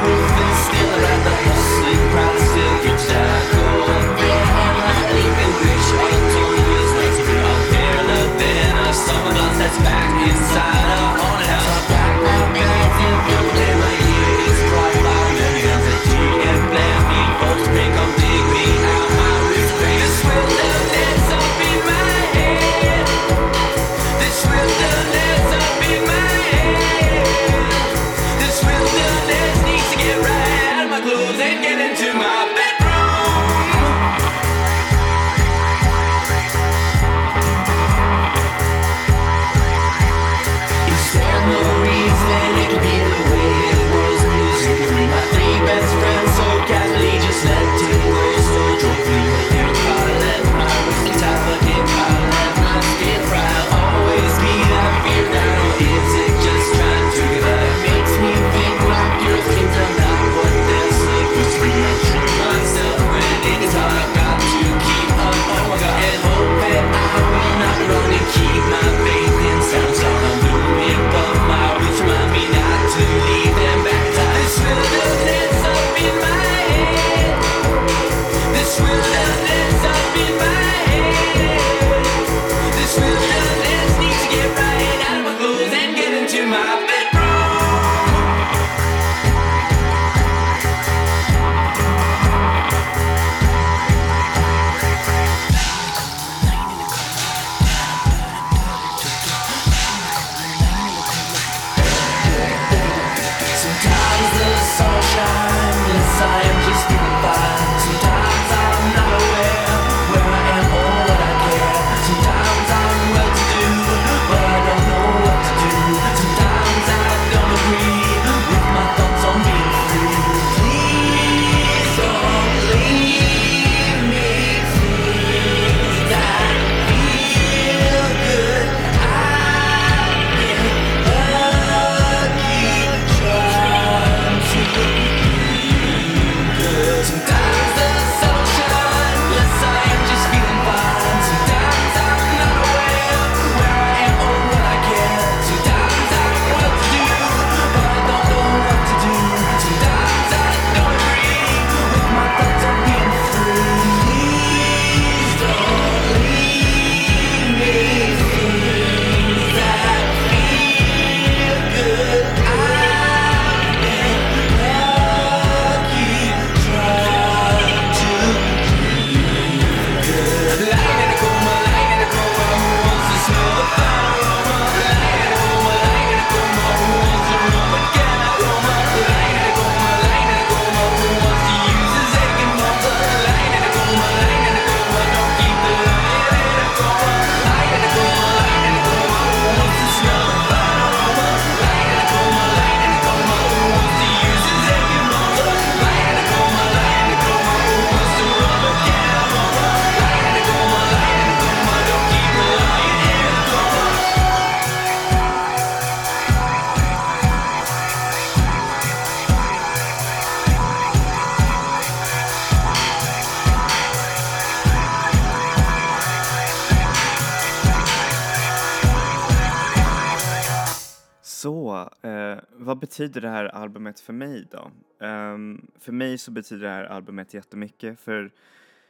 betyder 222.91 223.21
det 223.21 223.29
här 223.29 223.45
albumet 223.45 223.99
för 223.99 224.13
mig 224.13 224.47
då? 224.51 224.71
Um, 225.05 225.71
för 225.79 225.91
mig 225.91 226.17
så 226.17 226.31
betyder 226.31 226.67
det 226.67 226.73
här 226.73 226.83
albumet 226.83 227.33
jättemycket 227.33 227.99
för 227.99 228.31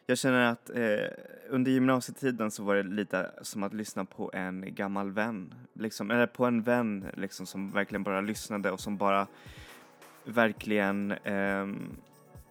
jag 0.05 0.17
känner 0.17 0.51
att 0.51 0.69
eh, 0.69 1.07
under 1.49 1.71
gymnasietiden 1.71 2.51
så 2.51 2.63
var 2.63 2.75
det 2.75 2.83
lite 2.83 3.31
som 3.41 3.63
att 3.63 3.73
lyssna 3.73 4.05
på 4.05 4.31
en 4.33 4.75
gammal 4.75 5.11
vän, 5.11 5.53
liksom, 5.73 6.11
eller 6.11 6.27
på 6.27 6.45
en 6.45 6.61
vän 6.61 7.05
liksom 7.17 7.45
som 7.45 7.71
verkligen 7.71 8.03
bara 8.03 8.21
lyssnade 8.21 8.71
och 8.71 8.79
som 8.79 8.97
bara 8.97 9.27
verkligen, 10.23 11.11
eh, 11.11 11.65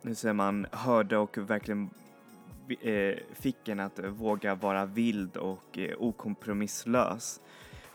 hur 0.02 0.14
säger 0.14 0.34
man, 0.34 0.66
hörde 0.72 1.16
och 1.16 1.38
verkligen 1.38 1.90
eh, 2.80 3.18
fick 3.32 3.68
en 3.68 3.80
att 3.80 3.98
våga 3.98 4.54
vara 4.54 4.86
vild 4.86 5.36
och 5.36 5.78
eh, 5.78 5.94
okompromisslös 5.98 7.40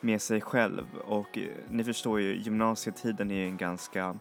med 0.06 0.22
sig 0.22 0.42
själv 0.42 0.86
och 1.06 1.38
eh, 1.38 1.48
ni 1.70 1.84
förstår 1.84 2.22
ju, 2.22 2.36
gymnasietiden 2.36 3.32
är 3.32 3.36
ju 3.36 3.48
en 3.48 3.58
ganska 3.58 4.16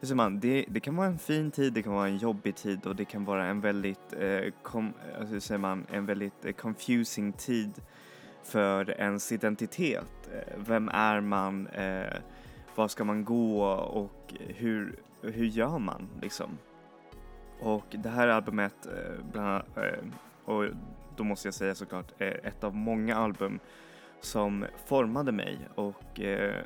hur 0.00 0.06
säger 0.06 0.16
man, 0.16 0.40
det, 0.40 0.64
det 0.68 0.80
kan 0.80 0.96
vara 0.96 1.06
en 1.06 1.18
fin 1.18 1.50
tid, 1.50 1.72
det 1.72 1.82
kan 1.82 1.92
vara 1.92 2.08
en 2.08 2.16
jobbig 2.16 2.56
tid 2.56 2.86
och 2.86 2.96
det 2.96 3.04
kan 3.04 3.24
vara 3.24 3.46
en 3.46 3.60
väldigt, 3.60 4.12
eh, 4.18 4.52
kom, 4.62 4.92
alltså, 5.18 5.32
hur 5.32 5.40
säger 5.40 5.58
man, 5.58 5.86
en 5.92 6.06
väldigt 6.06 6.44
eh, 6.44 6.52
confusing 6.52 7.32
tid 7.32 7.82
för 8.42 8.90
ens 8.90 9.32
identitet. 9.32 10.30
Eh, 10.32 10.54
vem 10.56 10.88
är 10.88 11.20
man? 11.20 11.66
Eh, 11.66 12.12
var 12.74 12.88
ska 12.88 13.04
man 13.04 13.24
gå 13.24 13.62
och 13.72 14.34
hur, 14.38 14.96
hur 15.22 15.46
gör 15.46 15.78
man 15.78 16.08
liksom? 16.22 16.58
Och 17.60 17.86
det 17.90 18.08
här 18.08 18.28
albumet, 18.28 18.86
eh, 18.86 19.24
bland 19.32 19.48
annat, 19.48 19.76
eh, 19.76 20.04
och 20.44 20.64
då 21.16 21.24
måste 21.24 21.48
jag 21.48 21.54
säga 21.54 21.74
såklart, 21.74 22.12
eh, 22.18 22.28
ett 22.28 22.64
av 22.64 22.74
många 22.74 23.16
album 23.16 23.60
som 24.20 24.66
formade 24.86 25.32
mig 25.32 25.58
och 25.74 26.20
eh, 26.20 26.64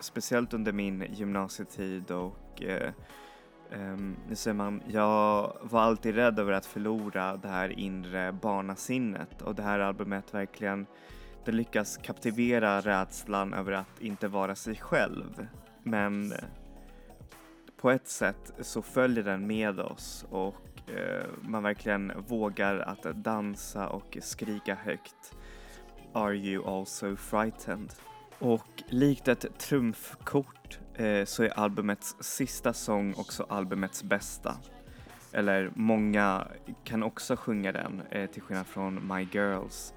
speciellt 0.00 0.54
under 0.54 0.72
min 0.72 1.06
gymnasietid 1.12 2.10
och 2.10 2.62
eh, 2.62 2.92
ehm, 3.72 4.16
um, 4.28 4.36
ser 4.36 4.52
man, 4.52 4.82
jag 4.86 5.56
var 5.62 5.80
alltid 5.80 6.14
rädd 6.14 6.38
över 6.38 6.52
att 6.52 6.66
förlora 6.66 7.36
det 7.36 7.48
här 7.48 7.78
inre 7.78 8.32
barnasinnet 8.32 9.42
och 9.42 9.54
det 9.54 9.62
här 9.62 9.78
albumet 9.78 10.34
verkligen 10.34 10.86
det 11.44 11.52
lyckas 11.52 11.96
kaptivera 11.96 12.80
rädslan 12.80 13.54
över 13.54 13.72
att 13.72 14.00
inte 14.00 14.28
vara 14.28 14.54
sig 14.54 14.76
själv. 14.76 15.46
Men 15.82 16.32
på 17.76 17.90
ett 17.90 18.08
sätt 18.08 18.52
så 18.60 18.82
följer 18.82 19.24
den 19.24 19.46
med 19.46 19.80
oss 19.80 20.26
och 20.30 20.90
eh, 20.90 21.26
man 21.40 21.62
verkligen 21.62 22.12
vågar 22.28 22.78
att 22.78 23.02
dansa 23.02 23.88
och 23.88 24.18
skrika 24.20 24.74
högt. 24.74 25.36
Are 26.12 26.34
you 26.34 26.78
also 26.78 27.16
frightened? 27.16 27.92
Och 28.38 28.82
likt 28.88 29.28
ett 29.28 29.58
trumfkort 29.58 30.78
eh, 30.94 31.24
så 31.24 31.42
är 31.42 31.58
albumets 31.58 32.16
sista 32.20 32.72
sång 32.72 33.14
också 33.16 33.46
albumets 33.48 34.02
bästa. 34.02 34.56
Eller 35.32 35.72
många 35.74 36.46
kan 36.84 37.02
också 37.02 37.36
sjunga 37.36 37.72
den, 37.72 38.02
eh, 38.10 38.30
till 38.30 38.42
skillnad 38.42 38.66
från 38.66 39.08
My 39.08 39.28
Girls. 39.32 39.94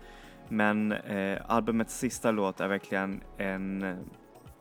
Men 0.50 0.92
eh, 0.92 1.42
albumets 1.48 1.98
sista 1.98 2.32
låt 2.32 2.60
är 2.60 2.68
verkligen 2.68 3.22
en, 3.38 3.98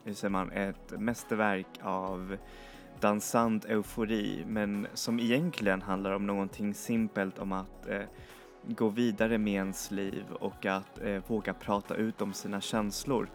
hur 0.04 0.14
säger 0.14 0.30
man, 0.30 0.50
ett 0.50 1.00
mästerverk 1.00 1.68
av 1.82 2.36
dansant 3.00 3.64
eufori 3.64 4.44
men 4.46 4.86
som 4.94 5.20
egentligen 5.20 5.82
handlar 5.82 6.12
om 6.12 6.26
någonting 6.26 6.74
simpelt 6.74 7.38
om 7.38 7.52
att 7.52 7.88
eh, 7.88 8.02
gå 8.66 8.88
vidare 8.88 9.38
med 9.38 9.52
ens 9.52 9.90
liv 9.90 10.24
och 10.40 10.66
att 10.66 11.02
eh, 11.02 11.22
våga 11.26 11.54
prata 11.54 11.94
ut 11.94 12.22
om 12.22 12.32
sina 12.32 12.60
känslor. 12.60 13.28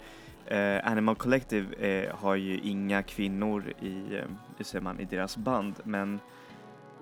Eh, 0.45 0.87
Animal 0.87 1.15
Collective 1.15 1.89
eh, 1.89 2.15
har 2.15 2.35
ju 2.35 2.59
inga 2.59 3.03
kvinnor 3.03 3.73
i, 3.81 4.15
eh, 4.15 4.23
hur 4.57 4.65
säger 4.65 4.83
man, 4.83 4.99
i 4.99 5.05
deras 5.05 5.37
band 5.37 5.75
men 5.83 6.19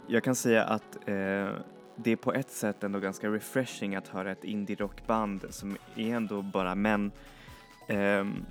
jag 0.08 0.24
kan 0.24 0.36
säga 0.36 0.64
att 0.64 0.96
eh, 0.96 1.50
det 1.96 2.12
är 2.12 2.16
på 2.16 2.34
ett 2.34 2.52
sätt 2.52 2.84
ändå 2.84 3.00
ganska 3.00 3.30
refreshing 3.30 3.96
att 3.96 4.08
höra 4.08 4.32
ett 4.32 4.44
indie-rockband 4.44 5.46
som 5.50 5.78
är 5.96 6.16
ändå 6.16 6.42
bara 6.42 6.76
män 6.76 7.12
ehm, 7.88 8.46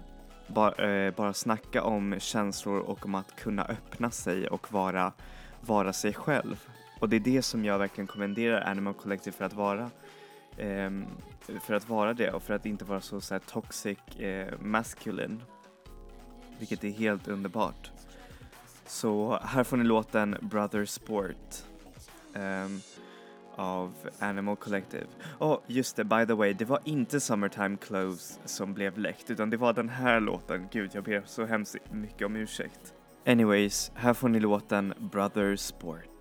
bara, 0.46 0.90
eh, 0.90 1.14
bara 1.14 1.32
snacka 1.32 1.82
om 1.82 2.16
känslor 2.18 2.80
och 2.80 3.04
om 3.04 3.14
att 3.14 3.36
kunna 3.36 3.64
öppna 3.64 4.10
sig 4.10 4.48
och 4.48 4.72
vara, 4.72 5.12
vara 5.60 5.92
sig 5.92 6.12
själv. 6.14 6.68
Och 7.04 7.10
det 7.10 7.16
är 7.16 7.20
det 7.20 7.42
som 7.42 7.64
jag 7.64 7.78
verkligen 7.78 8.06
kommenderar 8.06 8.60
Animal 8.70 8.94
Collective 8.94 9.36
för 9.36 9.44
att 9.44 9.52
vara. 9.52 9.90
Um, 10.58 11.06
för 11.60 11.74
att 11.74 11.88
vara 11.88 12.14
det 12.14 12.30
och 12.30 12.42
för 12.42 12.54
att 12.54 12.66
inte 12.66 12.84
vara 12.84 13.00
så, 13.00 13.20
så 13.20 13.34
här, 13.34 13.38
toxic 13.38 13.98
uh, 14.20 14.60
masculine. 14.60 15.42
Vilket 16.58 16.84
är 16.84 16.90
helt 16.90 17.28
underbart. 17.28 17.90
Så 18.86 19.38
här 19.42 19.64
får 19.64 19.76
ni 19.76 19.84
låten 19.84 20.36
Brother 20.40 20.84
Sport. 20.84 21.64
Um, 22.34 22.80
av 23.56 23.92
Animal 24.18 24.56
Collective. 24.56 25.06
Och 25.38 25.64
just 25.66 25.96
det, 25.96 26.04
by 26.04 26.26
the 26.26 26.34
way, 26.34 26.52
det 26.52 26.64
var 26.64 26.80
inte 26.84 27.20
Summertime 27.20 27.76
Clothes 27.76 28.40
som 28.44 28.74
blev 28.74 28.98
läckt 28.98 29.30
utan 29.30 29.50
det 29.50 29.56
var 29.56 29.72
den 29.72 29.88
här 29.88 30.20
låten. 30.20 30.68
Gud, 30.72 30.90
jag 30.94 31.04
ber 31.04 31.22
så 31.26 31.44
hemskt 31.44 31.76
mycket 31.92 32.26
om 32.26 32.36
ursäkt. 32.36 32.94
Anyways, 33.26 33.92
här 33.94 34.14
får 34.14 34.28
ni 34.28 34.40
låten 34.40 34.94
Brother 35.12 35.56
Sport. 35.56 36.13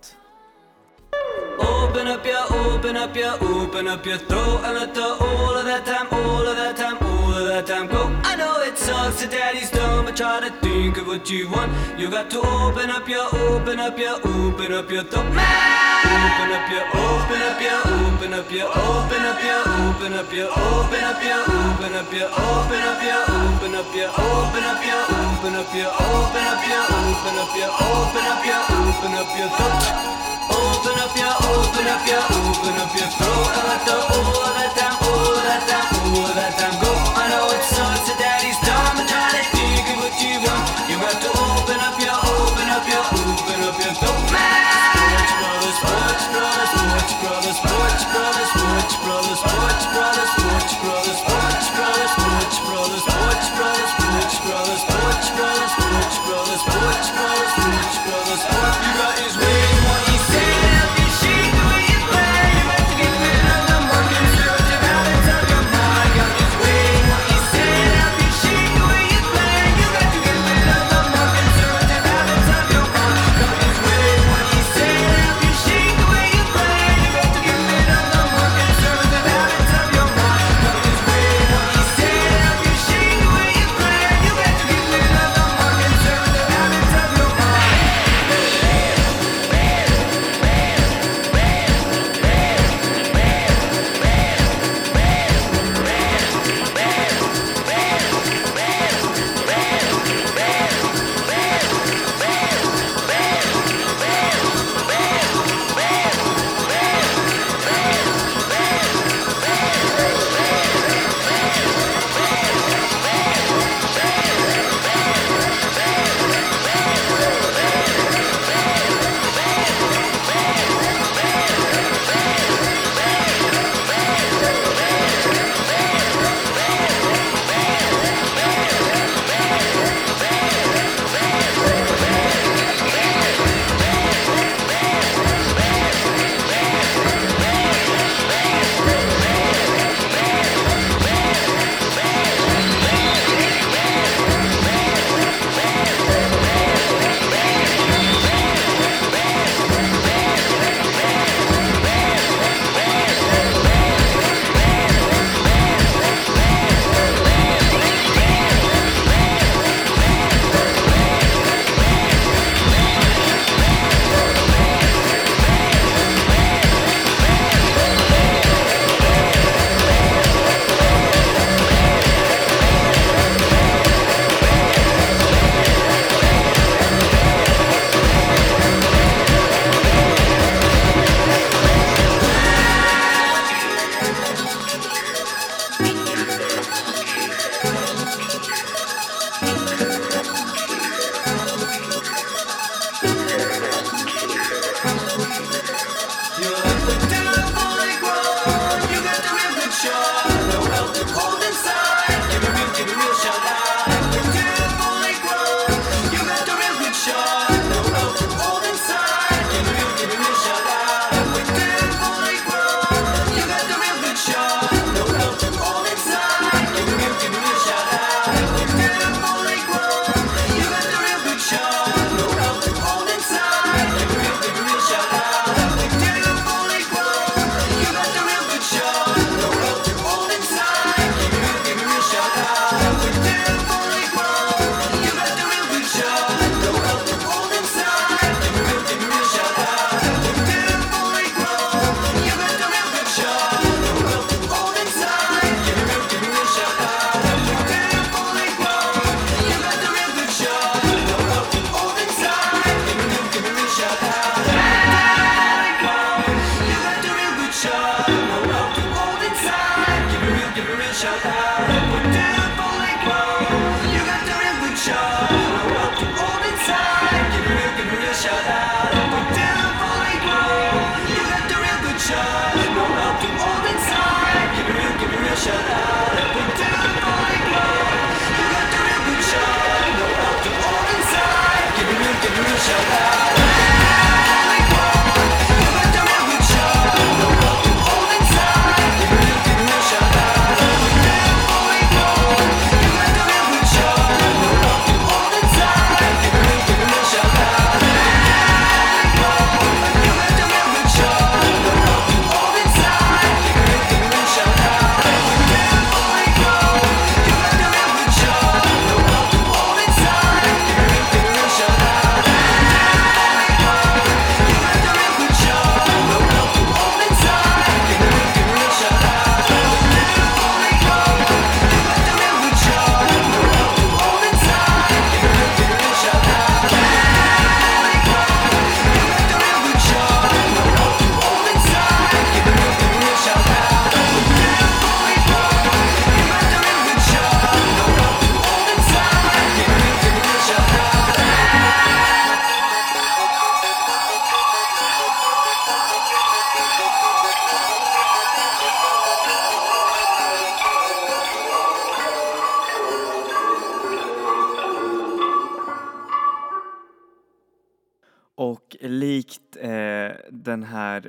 Open 1.94 2.08
up 2.08 2.26
your, 2.26 2.44
open 2.50 2.98
up 2.98 3.16
your, 3.16 3.38
open 3.44 3.88
up 3.88 4.04
your 4.04 4.18
throat 4.18 4.66
and 4.66 4.74
let 4.74 4.96
the 4.96 5.06
all 5.14 5.54
of 5.54 5.64
that 5.64 5.86
time, 5.86 6.08
all 6.10 6.42
of 6.42 6.58
that 6.58 6.76
time, 6.76 6.98
all 6.98 7.32
of 7.32 7.46
that 7.46 7.68
time 7.68 7.86
go. 7.86 8.10
I 8.26 8.36
know 8.36 8.66
it 8.66 8.80
sucks 8.80 9.22
that 9.22 9.30
daddy's 9.30 9.70
done, 9.70 10.06
but 10.06 10.18
try 10.18 10.42
to 10.42 10.50
think 10.58 10.98
of 10.98 11.06
what 11.06 11.30
you 11.30 11.52
want. 11.52 11.70
You 12.00 12.10
got 12.10 12.32
to 12.32 12.42
open 12.42 12.90
up 12.90 13.08
your, 13.08 13.30
open 13.46 13.78
up 13.78 13.94
your, 13.94 14.18
open 14.26 14.74
up 14.74 14.90
your 14.90 15.06
throat. 15.06 15.22
Open 15.22 16.50
up 16.50 16.66
your, 16.74 16.82
open 16.98 17.42
up 17.46 17.62
your, 17.62 17.78
open 17.86 18.34
up 18.42 18.50
your, 18.50 18.74
open 18.74 19.22
up 19.30 19.38
your, 19.46 19.62
open 19.62 20.14
up 20.18 20.34
your, 20.34 20.50
open 20.50 20.98
up 20.98 21.22
your, 21.22 21.38
open 21.46 21.94
up 21.94 22.10
your, 22.10 22.30
open 22.42 22.82
up 22.90 23.06
your, 23.06 23.30
open 23.38 23.70
up 23.70 23.94
your, 23.94 24.10
open 24.18 24.66
up 24.66 24.82
your, 24.82 25.14
open 25.14 25.54
up 25.54 25.70
your, 25.78 25.94
open 25.94 26.42
up 26.42 26.58
your, 26.58 26.90
open 26.90 27.38
up 27.38 27.54
your, 27.54 27.70
open 27.70 28.26
up 28.26 28.42
your, 28.50 28.62
open 28.82 29.14
up 29.14 29.30
your 29.38 29.50
throat 29.62 30.33
open 30.64 30.96
up 31.04 31.14
your, 31.16 31.34
open 31.52 31.88
up 31.88 32.04
your, 32.08 32.24
open 32.24 32.76
up 32.80 32.92
your 32.96 33.10
throat. 33.12 33.52
I 33.52 33.62
like 33.68 33.84
the 33.86 33.96
oh, 33.96 34.48
I 34.48 34.52
like 34.60 34.76
that, 34.80 34.94
oh, 35.02 35.36
that, 35.44 35.62
that, 35.68 35.86
oh, 35.92 36.34
that. 36.36 36.63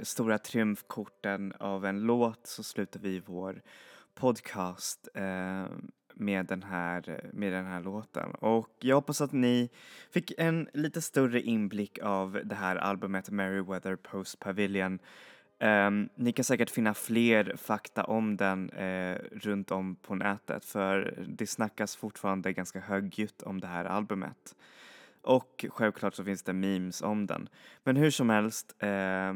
Stora 0.04 0.38
triumfkorten 0.38 1.52
av 1.58 1.84
en 1.84 2.00
låt 2.00 2.46
så 2.46 2.62
slutar 2.62 3.00
vi 3.00 3.20
vår 3.26 3.62
podcast 4.14 5.08
eh, 5.14 5.66
med, 6.14 6.46
den 6.46 6.62
här, 6.62 7.30
med 7.32 7.52
den 7.52 7.66
här 7.66 7.80
låten. 7.80 8.30
Och 8.30 8.76
jag 8.80 8.96
hoppas 8.96 9.20
att 9.20 9.32
ni 9.32 9.70
fick 10.10 10.32
en 10.38 10.68
lite 10.72 11.02
större 11.02 11.40
inblick 11.40 11.98
av 12.02 12.40
det 12.44 12.54
här 12.54 12.76
albumet 12.76 13.30
Merryweather 13.30 13.96
Post 13.96 14.38
Pavilion. 14.38 14.98
Eh, 15.58 15.90
ni 16.14 16.32
kan 16.32 16.44
säkert 16.44 16.70
finna 16.70 16.94
fler 16.94 17.56
fakta 17.56 18.04
om 18.04 18.36
den 18.36 18.70
eh, 18.70 19.18
runt 19.32 19.70
om 19.70 19.96
på 19.96 20.14
nätet 20.14 20.64
för 20.64 21.24
det 21.28 21.46
snackas 21.46 21.96
fortfarande 21.96 22.52
ganska 22.52 22.80
högljutt 22.80 23.42
om 23.42 23.60
det 23.60 23.66
här 23.66 23.84
albumet. 23.84 24.56
Och 25.22 25.64
självklart 25.68 26.14
så 26.14 26.24
finns 26.24 26.42
det 26.42 26.52
memes 26.52 27.02
om 27.02 27.26
den. 27.26 27.48
Men 27.84 27.96
hur 27.96 28.10
som 28.10 28.30
helst 28.30 28.74
eh, 28.78 29.32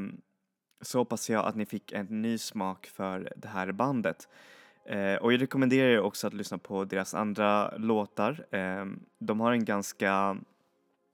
så 0.81 0.99
hoppas 0.99 1.31
jag 1.31 1.47
att 1.47 1.57
ni 1.57 1.67
fick 1.67 1.93
en 1.93 2.23
ny 2.23 2.39
smak 2.39 2.87
för 2.87 3.33
det 3.37 3.49
här 3.49 3.73
bandet. 3.73 4.29
Eh, 4.85 5.15
och 5.15 5.33
jag 5.33 5.43
rekommenderar 5.43 5.89
er 5.89 6.01
också 6.01 6.27
att 6.27 6.35
lyssna 6.35 6.59
på 6.59 6.85
deras 6.85 7.15
andra 7.15 7.77
låtar. 7.77 8.47
Eh, 8.51 8.87
de 9.19 9.41
har 9.41 9.53
en 9.53 9.65
ganska 9.65 10.37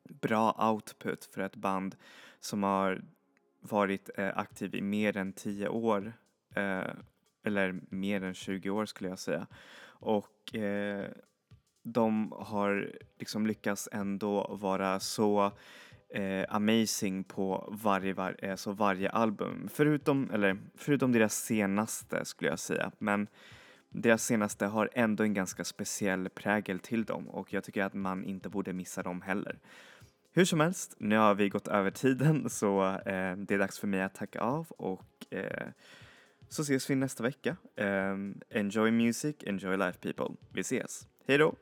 bra 0.09 0.71
output 0.73 1.25
för 1.25 1.41
ett 1.41 1.57
band 1.57 1.97
som 2.41 2.63
har 2.63 3.03
varit 3.61 4.11
eh, 4.17 4.39
aktiv 4.39 4.75
i 4.75 4.81
mer 4.81 5.17
än 5.17 5.33
10 5.33 5.69
år. 5.69 6.13
Eh, 6.55 6.91
eller 7.45 7.81
mer 7.89 8.25
än 8.25 8.35
20 8.35 8.71
år 8.71 8.87
skulle 8.87 9.11
jag 9.11 9.19
säga. 9.19 9.47
Och 9.87 10.55
eh, 10.55 11.07
de 11.83 12.33
har 12.37 12.93
liksom 13.19 13.47
lyckats 13.47 13.89
ändå 13.93 14.57
vara 14.61 15.01
så 15.01 15.53
eh, 16.15 16.45
amazing 16.49 17.25
på 17.25 17.75
varje, 17.83 18.13
var, 18.13 18.37
alltså 18.51 18.73
varje 18.73 19.11
album. 19.11 19.69
Förutom, 19.73 20.31
eller, 20.31 20.59
förutom 20.75 21.13
deras 21.13 21.35
senaste 21.35 22.25
skulle 22.25 22.51
jag 22.51 22.59
säga. 22.59 22.93
Men 22.99 23.29
deras 23.89 24.25
senaste 24.25 24.67
har 24.67 24.91
ändå 24.93 25.25
en 25.25 25.35
ganska 25.35 25.65
speciell 25.65 26.29
prägel 26.29 26.79
till 26.79 27.05
dem 27.05 27.29
och 27.29 27.53
jag 27.53 27.65
tycker 27.65 27.83
att 27.83 27.95
man 27.95 28.25
inte 28.25 28.49
borde 28.49 28.73
missa 28.73 29.03
dem 29.03 29.23
heller. 29.23 29.59
Hur 30.33 30.45
som 30.45 30.61
helst, 30.61 30.95
nu 30.99 31.17
har 31.17 31.35
vi 31.35 31.49
gått 31.49 31.69
över 31.69 31.91
tiden 31.91 32.51
så 32.51 32.85
eh, 32.87 33.37
det 33.37 33.55
är 33.55 33.59
dags 33.59 33.79
för 33.79 33.87
mig 33.87 34.03
att 34.03 34.15
tacka 34.15 34.41
av 34.41 34.67
och 34.71 35.27
eh, 35.31 35.69
så 36.49 36.63
ses 36.63 36.91
vi 36.91 36.95
nästa 36.95 37.23
vecka. 37.23 37.57
Eh, 37.77 38.17
enjoy 38.51 38.91
music, 38.91 39.37
enjoy 39.47 39.77
life 39.77 39.99
people. 39.99 40.37
Vi 40.53 40.61
ses. 40.61 41.09
Hej 41.27 41.39
då! 41.39 41.55